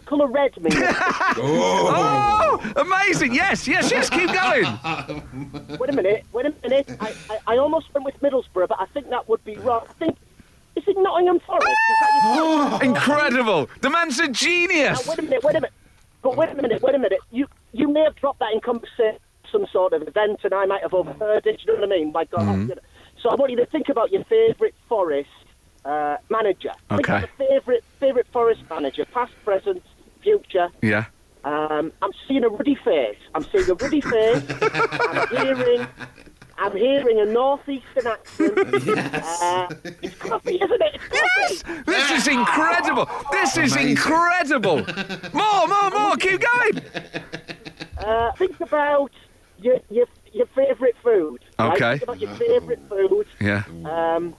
[0.06, 0.70] colour red, me.
[1.44, 3.34] Oh, amazing!
[3.34, 4.10] Yes, yes, yes.
[4.10, 5.78] Keep going.
[5.78, 6.90] wait a minute, wait a minute.
[7.00, 9.86] I, I, I almost went with Middlesbrough, but I think that would be wrong.
[9.88, 10.16] I think,
[10.96, 11.66] it Nottingham Forest?
[11.66, 13.68] Is that your Incredible.
[13.81, 15.07] The man's a Now, genius.
[15.07, 15.72] wait a minute, wait a minute.
[16.22, 17.18] But wait a minute, wait a minute.
[17.31, 19.18] You you may have dropped that in conversation,
[19.50, 21.61] some sort of event, and I might have overheard it.
[21.64, 22.12] You know what I mean?
[22.12, 22.40] My God.
[22.42, 22.78] Mm-hmm.
[23.20, 25.28] So I want you to think about your favourite Forest
[25.85, 26.72] uh, manager.
[26.88, 29.83] Think about favourite favourite Forest manager, past, present,
[30.22, 30.68] future.
[30.81, 31.07] Yeah.
[31.44, 33.18] Um, I'm seeing a ruddy face.
[33.35, 34.44] I'm seeing a ruddy face.
[34.62, 35.87] I'm hearing.
[36.58, 38.58] I'm hearing a northeastern accent.
[39.42, 39.68] Uh,
[40.02, 41.00] it's coffee, isn't it?
[41.10, 41.84] It's Yes.
[41.86, 43.08] This is incredible.
[43.30, 44.78] This is incredible.
[45.32, 46.16] More, more, more.
[46.16, 46.82] Keep going.
[47.98, 49.10] Uh, think about
[49.60, 51.40] your your, your favourite food.
[51.58, 51.72] right?
[51.74, 51.90] Okay.
[51.98, 53.26] Think about your favourite food.
[53.40, 53.64] Yeah.
[53.84, 54.34] Um,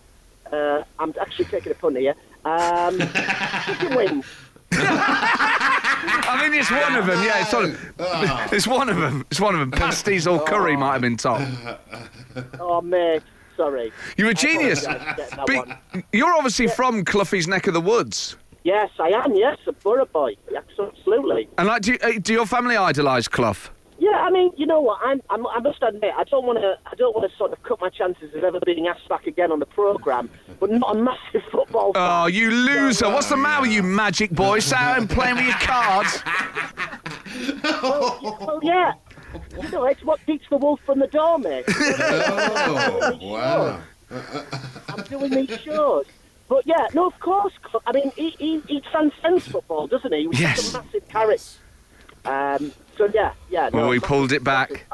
[0.51, 2.15] uh, I'm actually taking a pun here.
[2.45, 2.99] Um,
[3.65, 4.25] chicken wings.
[4.79, 7.23] I mean, it's one of them.
[7.23, 9.25] Yeah, it's one of, it's one of them.
[9.29, 9.71] It's one of them.
[9.71, 11.41] Pasties or curry might have been top.
[12.59, 13.21] Oh, mate.
[13.55, 13.93] Sorry.
[14.17, 14.83] You're a genius.
[14.83, 18.37] apologise for getting that But you're obviously from Cloughie's neck of the woods.
[18.63, 19.35] Yes, I am.
[19.35, 20.35] Yes, a Boro boy.
[20.55, 21.47] Absolutely.
[21.59, 23.69] And like, do, you, uh, do your family idolise Clough?
[23.99, 24.99] Yeah, I mean, you know what?
[25.03, 26.77] I'm, I'm, I must admit, I don't want to.
[26.85, 29.51] I don't want to sort of cut my chances of ever being asked back again
[29.51, 30.29] on the program.
[30.59, 31.93] But not a massive football.
[31.93, 32.03] fan.
[32.23, 33.09] Oh, you loser.
[33.09, 34.59] What's the matter with you, magic boy?
[34.75, 36.21] Out and playing with your cards.
[37.63, 38.93] Well, yeah.
[39.61, 41.65] You know, it's what keeps the wolf from the door, mate.
[41.69, 43.79] Oh, wow.
[44.89, 46.05] I'm doing these shows.
[46.47, 47.53] But yeah, no, of course.
[47.87, 50.21] I mean, he, he, he transcends football, doesn't he?
[50.21, 50.73] He was Yes.
[50.73, 51.43] a massive character.
[52.25, 53.69] Um, so yeah, yeah.
[53.69, 54.85] No, Well, we pulled it back.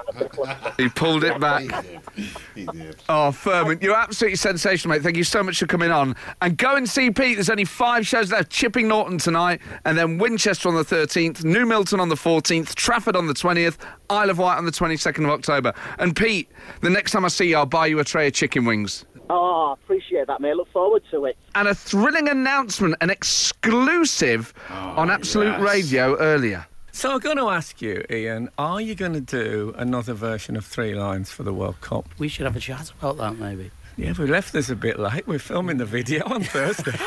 [0.78, 1.62] He pulled it back.
[1.62, 2.28] He did.
[2.56, 2.96] He did.
[3.10, 5.04] Oh, Firman, you're absolutely sensational, mate.
[5.04, 6.16] Thank you so much for coming on.
[6.42, 7.36] And go and see Pete.
[7.36, 8.50] There's only five shows left.
[8.52, 13.16] Chipping Norton tonight, and then Winchester on the 13th, New Milton on the 14th, Trafford
[13.16, 13.78] on the 20th,
[14.10, 15.74] Isle of Wight on the 22nd of October.
[15.98, 16.50] And Pete,
[16.82, 19.06] the next time I see you, I'll buy you a tray of chicken wings.
[19.30, 20.56] Oh, appreciate that, mate.
[20.56, 21.38] Look forward to it.
[21.56, 25.62] And a thrilling announcement, an exclusive oh, on Absolute yes.
[25.62, 26.66] Radio earlier.
[27.00, 30.66] So I'm going to ask you, Ian, are you going to do another version of
[30.66, 32.10] Three Lions for the World Cup?
[32.18, 33.72] We should have a chat about that, maybe.
[33.96, 35.26] Yeah, we left this a bit late.
[35.26, 36.92] We're filming the video on Thursday.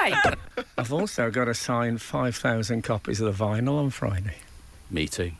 [0.00, 0.14] Wait.
[0.78, 4.36] I've also got to sign 5,000 copies of the vinyl on Friday.
[4.92, 5.32] Me too.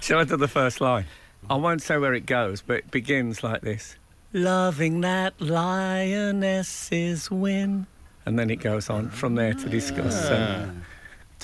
[0.00, 1.06] Shall I do the first line?
[1.50, 3.96] I won't say where it goes, but it begins like this
[4.32, 7.88] Loving that lionesses win.
[8.24, 10.70] And then it goes on from there to discuss, uh,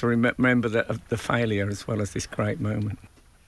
[0.00, 2.98] to rem- remember the, the failure as well as this great moment.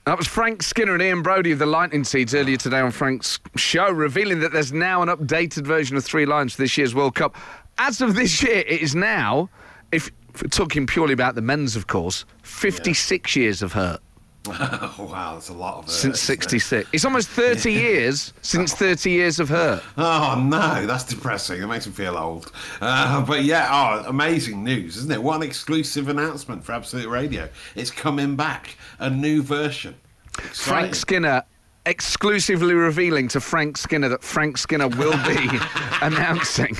[0.05, 3.39] That was Frank Skinner and Ian Broudie of the Lightning Seeds earlier today on Frank's
[3.55, 7.15] show, revealing that there's now an updated version of Three Lions for this year's World
[7.15, 7.35] Cup.
[7.77, 9.49] As of this year, it is now,
[9.93, 14.02] if, if we're talking purely about the men's, of course, 56 years of hurt
[14.47, 15.91] wow, that's a lot of it.
[15.91, 16.41] since isn't it?
[16.43, 16.89] 66.
[16.91, 19.81] It's almost 30 years since 30 years of hurt.
[19.97, 21.61] Oh no, that's depressing.
[21.61, 22.51] It makes me feel old.
[22.81, 25.23] Uh, but yeah, oh, amazing news, isn't it?
[25.23, 27.47] What an exclusive announcement for Absolute Radio.
[27.75, 29.95] It's coming back, a new version.
[30.33, 31.43] Frank Skinner
[31.85, 35.49] exclusively revealing to Frank Skinner that Frank Skinner will be
[36.01, 36.75] announcing.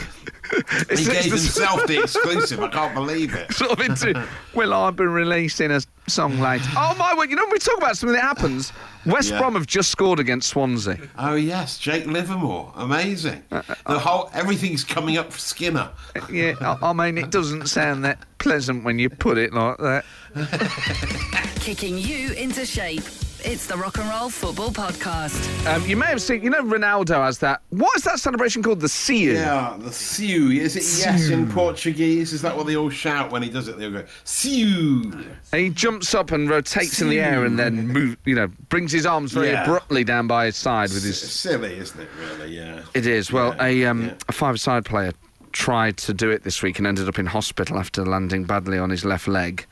[0.90, 2.60] He gave the- himself the exclusive.
[2.62, 3.52] I can't believe it.
[3.54, 6.66] sort of into, well, I've been releasing a song later.
[6.76, 7.30] Oh, my word.
[7.30, 8.72] You know, when we talk about something that happens,
[9.06, 9.40] West Yeah.
[9.40, 10.98] Brom have just scored against Swansea.
[11.18, 13.44] Oh yes, Jake Livermore, amazing.
[13.52, 15.90] Uh, The whole everything's coming up for Skinner.
[16.32, 20.06] Yeah, I, I mean, it doesn't sound that pleasant when you put it like that.
[21.60, 23.04] Kicking you into shape.
[23.46, 25.68] It's the Rock and Roll Football Podcast.
[25.68, 27.62] Um, you may have seen, you know, Ronaldo has that.
[27.72, 28.80] What is that celebration called?
[28.80, 29.34] The Siu.
[29.34, 30.50] Yeah, the Siu.
[30.52, 32.32] Is it yes in Portuguese?
[32.32, 33.78] Is that what they all shout when he does it?
[33.78, 35.12] They all go Siu.
[35.52, 38.94] And he jumps up and rotates in the air and then move, you know, brings
[38.94, 39.64] his arms very Yeah.
[39.64, 41.32] abruptly down by his side with It's his.
[41.32, 42.10] silly, isn't it?
[42.18, 42.56] Really?
[42.56, 42.80] Yeah.
[42.94, 43.30] It is.
[43.32, 44.14] Well, Yeah, a, um, yeah.
[44.30, 45.12] a five-side player
[45.52, 48.90] tried to do it this week and ended up in hospital after landing badly on
[48.90, 49.66] his left leg.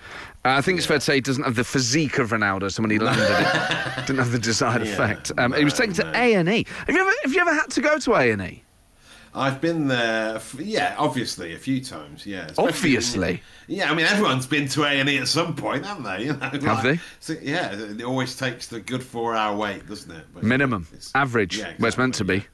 [0.43, 2.81] Uh, I think it's fair to say he doesn't have the physique of Ronaldo, so
[2.81, 4.93] when he landed, it didn't have the desired Yeah.
[4.93, 5.31] effect.
[5.37, 6.65] Um, he was taken to A and E.
[6.87, 8.63] Have you ever have you ever had to go to A and E?
[9.33, 12.47] I've been there, f- yeah, obviously a few times, yeah.
[12.47, 13.43] especially- Obviously.
[13.67, 13.89] yeah.
[13.89, 16.25] I mean, everyone's been to A and E at some point, haven't they?
[16.25, 16.99] You know, Have they?
[17.21, 20.25] So, yeah, it always takes the good four-hour wait, doesn't it?
[20.33, 22.43] But Minimum, it's- average, yeah, where it's meant to exactly, be.
[22.43, 22.47] Yeah,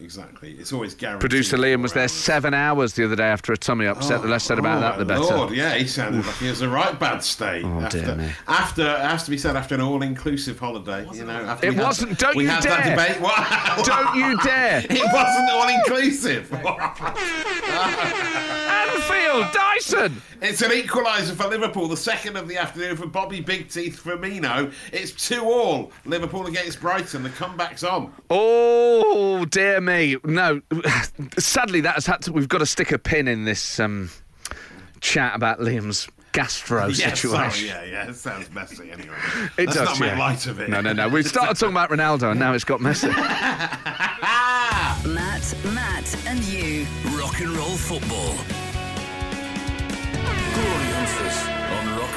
[0.00, 0.52] exactly.
[0.58, 1.20] It's always guaranteed.
[1.20, 4.20] Producer Liam was there seven hours the other day after a tummy upset.
[4.22, 5.36] the less said about oh, that, the oh, better.
[5.36, 7.64] Lord, yeah, he sounded like he was a right bad state.
[7.64, 8.30] Oh, after, dear me.
[8.48, 11.56] after, it has to be said, after an all-inclusive holiday, you know.
[11.62, 12.96] It wasn't- don't we you had dare.
[12.96, 13.86] that debate.
[13.86, 14.84] Don't you dare!
[14.90, 16.52] It wasn't all-inclusive.
[18.92, 20.22] Anfield, Dyson.
[20.40, 24.72] It's an equaliser for Liverpool, the second of the afternoon for Bobby Big Teeth Firmino.
[24.92, 25.92] It's two all.
[26.04, 27.22] Liverpool against Brighton.
[27.22, 28.12] The comeback's on.
[28.28, 30.16] Oh dear me!
[30.24, 30.60] No,
[31.38, 32.32] sadly that has had to.
[32.32, 34.10] We've got to stick a pin in this um,
[35.00, 37.68] chat about Liam's gastro Yeah, situation.
[37.68, 38.10] sorry, yeah, yeah.
[38.10, 39.14] It sounds messy anyway.
[39.56, 39.88] It Let's does.
[39.88, 40.18] not make yeah.
[40.18, 40.68] light of it.
[40.68, 41.08] No, no, no.
[41.08, 43.06] We started talking about Ronaldo, and now it's got messy.
[45.04, 46.86] Matt, Matt, and you.
[47.16, 48.34] Rock and Roll Football.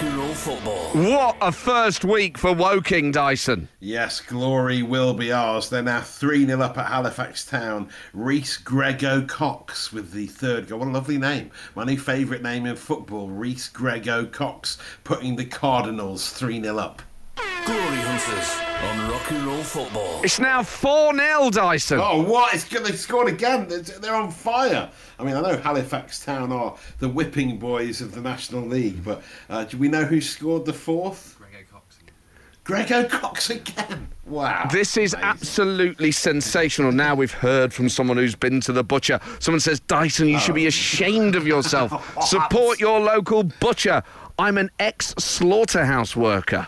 [0.05, 1.11] On Rock and Roll Football.
[1.11, 3.69] what a first week for Woking, Dyson.
[3.79, 5.69] Yes, glory will be ours.
[5.69, 7.89] They're now 3 0 up at Halifax Town.
[8.13, 10.79] Reece Grego Cox with the third goal.
[10.79, 11.49] What a lovely name.
[11.75, 17.01] My new favourite name in football, Reece Grego Cox, putting the Cardinals 3 0 up.
[17.65, 20.21] Glory Hunters on Rock and Roll Football.
[20.23, 21.99] It's now 4 0, Dyson.
[21.99, 22.54] Oh, what?
[22.54, 22.86] It's good.
[22.86, 23.67] They scored again.
[23.67, 24.89] They're, they're on fire.
[25.17, 29.23] I mean, I know Halifax Town are the whipping boys of the National League, but
[29.50, 31.37] uh, do we know who scored the fourth?
[31.39, 31.98] Grego Cox.
[32.63, 34.10] Grego Cox again.
[34.27, 34.67] Wow.
[34.71, 35.29] This is Amazing.
[35.29, 36.92] absolutely sensational.
[36.92, 39.19] Now we've heard from someone who's been to the butcher.
[39.39, 41.92] Someone says, Dyson, you should be ashamed of yourself.
[42.27, 44.04] Support your local butcher.
[44.37, 46.67] I'm an ex slaughterhouse worker.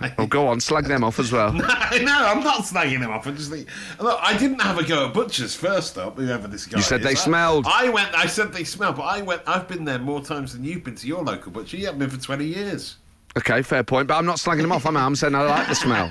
[0.00, 0.12] Right?
[0.18, 1.52] Oh, go on, slag them off as well.
[1.52, 3.26] no, I'm not snagging them off.
[3.26, 3.68] I just think,
[4.00, 6.16] look, I didn't have a go at butchers first up.
[6.16, 7.04] Whoever this guy You said is.
[7.06, 7.66] they I- smelled.
[7.68, 8.14] I went.
[8.14, 9.42] I said they smelled, but I went.
[9.46, 11.76] I've been there more times than you've been to your local butcher.
[11.76, 12.96] You haven't been for 20 years.
[13.38, 14.84] Okay, fair point, but I'm not slagging them off.
[14.84, 16.10] I'm, I'm saying I like the smell.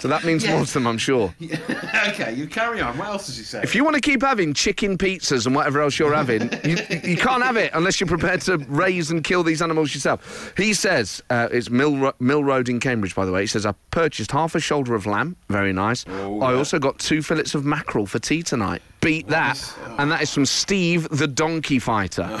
[0.00, 1.34] So that means more to them, I'm sure.
[2.08, 2.96] okay, you carry on.
[2.96, 3.60] What else does he say?
[3.62, 7.16] If you want to keep having chicken pizzas and whatever else you're having, you, you
[7.18, 10.54] can't have it unless you're prepared to raise and kill these animals yourself.
[10.56, 13.42] He says, uh, it's Mill, Ro- Mill Road in Cambridge, by the way.
[13.42, 15.36] He says, I purchased half a shoulder of lamb.
[15.50, 16.06] Very nice.
[16.08, 18.80] I also got two fillets of mackerel for tea tonight.
[19.04, 19.76] Beat that.
[19.86, 19.96] Oh.
[19.98, 22.26] And that is from Steve the Donkey Fighter.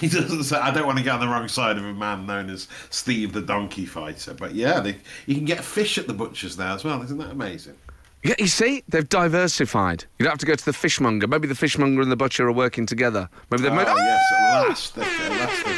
[0.00, 0.56] he doesn't say.
[0.56, 3.32] I don't want to get on the wrong side of a man known as Steve
[3.32, 4.96] the Donkey Fighter, but yeah, they,
[5.26, 7.02] you can get fish at the butchers now as well.
[7.02, 7.76] Isn't that amazing?
[8.22, 10.04] Yeah, you see, they've diversified.
[10.18, 11.28] You don't have to go to the fishmonger.
[11.28, 13.28] Maybe the fishmonger and the butcher are working together.
[13.50, 14.62] Maybe they've Oh, made yes, oh!
[14.62, 15.75] at last, at last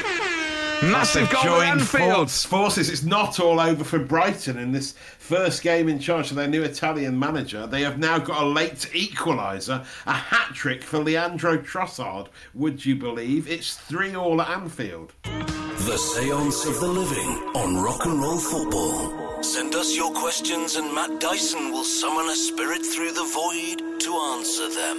[0.82, 2.30] massive They've goal at Anfield.
[2.30, 2.88] forces.
[2.90, 6.62] It's not all over for Brighton in this first game in charge of their new
[6.62, 7.66] Italian manager.
[7.66, 12.28] They have now got a late equaliser, a hat trick for Leandro Trossard.
[12.54, 13.48] Would you believe?
[13.48, 15.12] It's three all at Anfield.
[15.24, 19.42] The Seance of the Living on Rock and Roll Football.
[19.42, 24.12] Send us your questions and Matt Dyson will summon a spirit through the void to
[24.34, 24.98] answer them.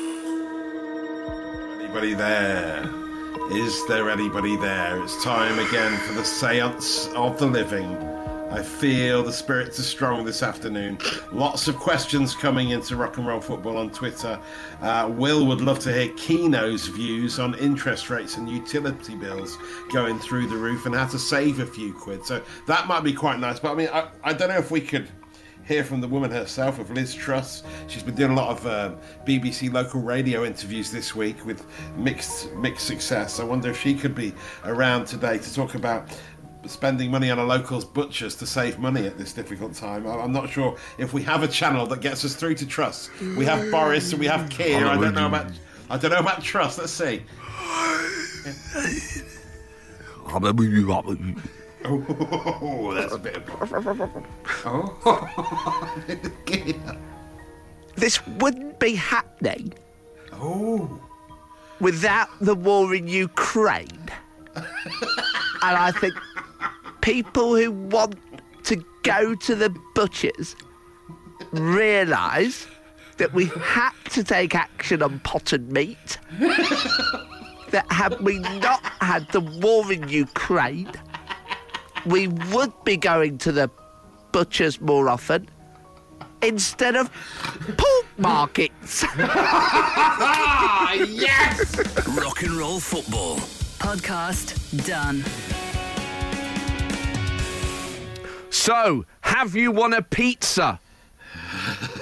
[1.81, 2.89] Anybody there?
[3.51, 5.01] Is there anybody there?
[5.01, 7.97] It's time again for the seance of the living.
[8.51, 10.99] I feel the spirits are strong this afternoon.
[11.31, 14.39] Lots of questions coming into rock and roll football on Twitter.
[14.81, 19.57] Uh, Will would love to hear Kino's views on interest rates and utility bills
[19.91, 22.23] going through the roof and how to save a few quid.
[22.27, 23.59] So that might be quite nice.
[23.59, 25.07] But I mean, I, I don't know if we could
[25.69, 27.61] hear from the woman herself, of Liz Truss.
[27.87, 31.63] She's been doing a lot of um, BBC local radio interviews this week with
[31.95, 33.39] mixed mixed success.
[33.39, 34.33] I wonder if she could be
[34.65, 36.09] around today to talk about
[36.65, 40.07] spending money on a local's butchers to save money at this difficult time.
[40.07, 43.09] I- I'm not sure if we have a channel that gets us through to Truss.
[43.37, 44.87] We have Boris and we have Keir.
[44.87, 45.51] I don't know about
[45.91, 46.79] I don't know about Truss.
[46.79, 47.21] Let's see.
[51.85, 53.45] Oh, that's a bit of.
[54.65, 55.25] Oh.
[57.99, 59.73] This wouldn't be happening
[60.31, 61.01] oh.
[61.81, 64.09] without the war in Ukraine.
[64.55, 64.65] and
[65.61, 66.13] I think
[67.01, 68.15] people who want
[68.63, 70.55] to go to the butchers
[71.51, 72.67] realise
[73.17, 76.19] that we had to take action on potted meat.
[76.39, 80.89] that had we not had the war in Ukraine,
[82.05, 83.69] we would be going to the
[84.31, 85.49] butchers more often
[86.41, 87.11] instead of
[87.77, 89.03] pork markets.
[89.17, 91.77] Ah, yes!
[92.17, 93.37] Rock and Roll Football.
[93.79, 95.23] Podcast done.
[98.49, 100.79] So, have you won a pizza?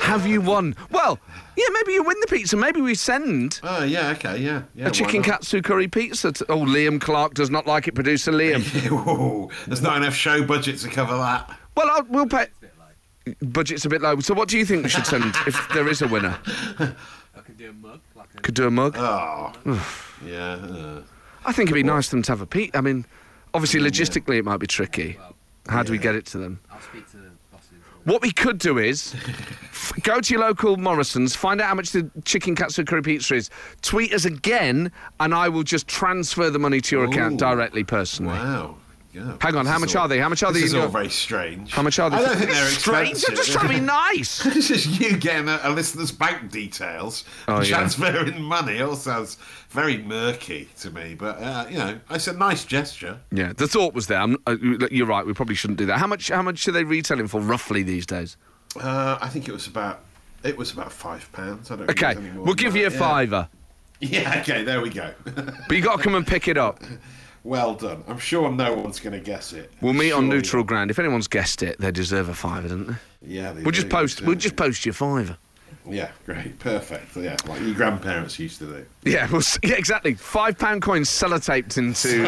[0.07, 0.75] Have you won?
[0.89, 1.19] Well,
[1.55, 2.55] yeah, maybe you win the pizza.
[2.55, 4.63] Maybe we send Oh, yeah, okay, yeah.
[4.73, 6.31] yeah a chicken katsu curry pizza.
[6.31, 7.95] To, oh, Liam Clark does not like it.
[7.95, 8.61] Producer Liam.
[9.05, 11.59] Whoa, there's not enough show budget to cover that.
[11.75, 12.47] well, I'll, we'll pay.
[13.41, 14.19] Budget's a bit low.
[14.21, 16.37] So, what do you think we should send if there is a winner?
[16.79, 17.99] I Could do a mug.
[18.15, 18.95] Like a could do a mug.
[18.97, 19.51] Oh,
[20.25, 20.53] yeah.
[20.53, 21.01] uh,
[21.45, 22.77] I think it'd be nice for them to have a pizza.
[22.77, 23.05] I mean,
[23.53, 25.17] obviously, logistically, it might be tricky.
[25.67, 26.61] How do we get it to them?
[28.07, 31.91] What we could do is f- go to your local Morrison's, find out how much
[31.91, 33.49] the chicken katsu curry pizza is,
[33.81, 38.33] tweet us again, and I will just transfer the money to your account directly, personally.
[38.33, 38.77] wow.
[39.41, 40.19] Hang on, this how is much all- are they?
[40.19, 41.71] How much are this they is all very strange.
[41.71, 42.17] How much are they?
[42.17, 43.23] I don't think they're Strange.
[43.27, 44.45] I'm just trying to be nice.
[44.57, 47.77] It's just you getting a, a listener's bank details, Oh, and yeah.
[47.77, 48.81] transferring money.
[48.81, 49.37] All sounds
[49.69, 53.19] very murky to me, but uh, you know, it's a nice gesture.
[53.31, 54.19] Yeah, the thought was there.
[54.19, 54.55] I'm, uh,
[54.91, 55.25] you're right.
[55.25, 55.99] We probably shouldn't do that.
[55.99, 56.29] How much?
[56.29, 58.37] How much are they retailing for roughly these days?
[58.79, 60.01] Uh, I think it was about
[60.43, 61.71] it was about five pounds.
[61.71, 61.89] I don't.
[61.89, 62.99] Okay, it was any more we'll give that, you a yeah.
[62.99, 63.49] fiver,
[63.99, 64.39] Yeah.
[64.41, 64.63] Okay.
[64.63, 65.11] There we go.
[65.25, 66.83] but you got to come and pick it up.
[67.47, 68.03] Well done.
[68.07, 69.71] I'm sure no one's going to guess it.
[69.81, 70.91] We'll meet on neutral ground.
[70.91, 72.95] If anyone's guessed it, they deserve a fiver, don't they?
[73.21, 73.53] Yeah.
[73.53, 74.21] They We'll just post.
[74.21, 75.37] We'll just post your fiver.
[75.89, 76.11] Yeah.
[76.25, 76.59] Great.
[76.59, 77.15] Perfect.
[77.15, 77.35] Yeah.
[77.47, 78.85] Like your grandparents used to do.
[79.03, 80.13] Yeah, well, yeah, exactly.
[80.15, 82.25] Five pound coins sellotaped into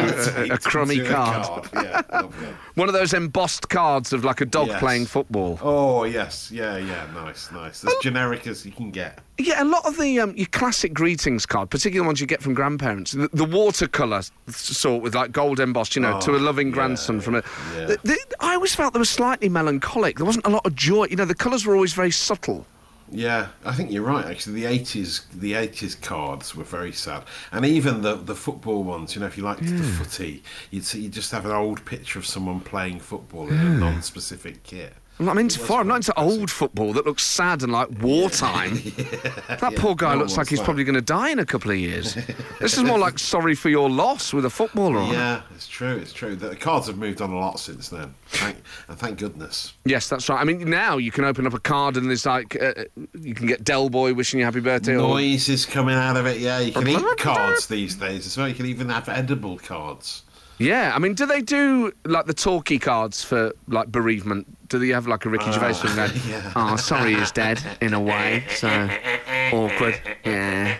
[0.50, 1.68] a, a, crummy into a card.
[1.74, 2.02] Yeah.
[2.12, 2.48] Lovely.
[2.74, 4.80] One of those embossed cards of like a dog Yes.
[4.80, 5.58] playing football.
[5.62, 7.84] Oh yes, yeah, yeah, nice, nice.
[7.84, 9.18] As generic as you can get.
[9.38, 12.42] Yeah, a lot of the um, your classic greetings card, particularly the ones you get
[12.42, 16.38] from grandparents, the, the watercolour sort with like gold embossed, you know, to a Oh,
[16.38, 17.42] loving yeah, grandson from a.
[17.76, 17.96] yeah.
[18.40, 20.16] I always felt they were slightly melancholic.
[20.16, 21.06] There wasn't a lot of joy.
[21.10, 22.66] You know, the colours were always very subtle.
[23.12, 24.24] Yeah, I think you're right.
[24.24, 29.14] Actually, the eighties, the eighties cards were very sad, and even the the football ones.
[29.14, 29.82] You know, if you liked the hmm.
[29.82, 33.58] footy, you'd see, you just have an old picture of someone playing football in a
[33.58, 33.80] hmm.
[33.80, 34.94] non-specific kit.
[35.28, 35.80] I'm into far.
[35.80, 38.74] I'm not into old football that looks sad and like wartime.
[39.48, 41.70] that poor guy no looks like he's wants probably going to die in a couple
[41.70, 42.14] of years.
[42.60, 45.12] this is more like sorry for your loss with a footballer it.
[45.12, 45.96] Yeah, it's true.
[45.96, 46.36] It's true.
[46.36, 48.14] The cards have moved on a lot since then.
[48.28, 48.56] Thank,
[48.88, 49.74] and thank goodness.
[49.84, 50.40] Yes, that's right.
[50.40, 52.72] I mean, now you can open up a card and there's like uh,
[53.20, 54.94] you can get Del Boy wishing you happy birthday.
[54.94, 56.38] or- Noise is coming out of it.
[56.38, 58.48] Yeah, you can eat cards these days as well.
[58.48, 60.22] You can even have edible cards.
[60.60, 64.46] Yeah, I mean, do they do like the talkie cards for like bereavement?
[64.68, 66.10] Do they have like a Ricky Gervais thing going?
[66.28, 66.52] yeah.
[66.54, 68.44] Oh, sorry, he's dead in a way.
[68.50, 68.68] So
[69.52, 69.98] awkward.
[70.24, 70.76] Yeah.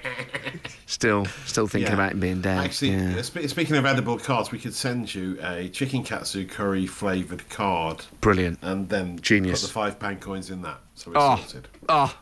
[0.86, 1.94] Still, still thinking Yeah.
[1.94, 2.58] about him being dead.
[2.58, 3.16] Actually, yeah.
[3.18, 8.04] uh, speaking of edible cards, we could send you a chicken katsu curry flavoured card
[8.20, 8.58] brilliant.
[8.62, 9.62] and then Genius.
[9.62, 10.78] put the five pound coins in that.
[10.94, 11.68] So it's Oh, sorted.
[11.88, 12.14] oh,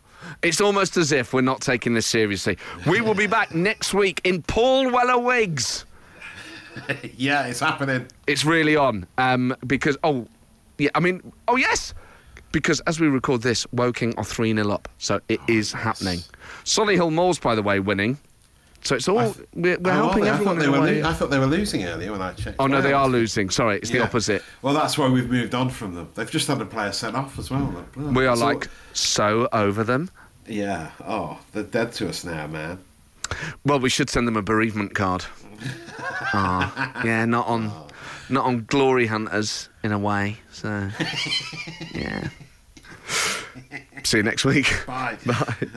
[0.42, 2.56] it's almost as if we're not taking this seriously.
[2.86, 5.84] We will be back next week in Paul Weller wigs.
[7.16, 8.06] yeah, it's happening.
[8.26, 9.06] It's really on.
[9.18, 10.26] Um, because oh,
[10.78, 10.90] yeah.
[10.94, 11.94] I mean, oh yes.
[12.50, 16.20] Because as we record this, Woking are three 0 up, so it is happening.
[16.64, 18.16] Solihull Moors, by the way, winning.
[18.82, 19.16] So it's all
[19.54, 20.30] we're, we're Oh, helping they?
[20.30, 21.02] I everyone thought, they were way.
[21.02, 22.56] lo- I thought they were losing earlier when I checked.
[22.58, 23.50] Oh no, they are losing.
[23.50, 24.42] Sorry, it's the opposite.
[24.62, 26.08] Well, that's why we've moved on from them.
[26.14, 27.84] They've just had a player sent off as well.
[27.98, 30.10] Oh, We are all- like so over them.
[30.46, 30.92] yeah.
[31.06, 32.78] Oh, they're dead to us now, man.
[33.64, 35.24] Well, we should send them a bereavement card.
[36.32, 37.72] Ah, yeah, not on,
[38.28, 40.38] not on glory hunters in a way.
[40.52, 40.88] So,
[41.94, 42.28] yeah.
[44.04, 44.72] See you next week.
[44.86, 45.18] Bye.
[45.26, 45.68] Bye.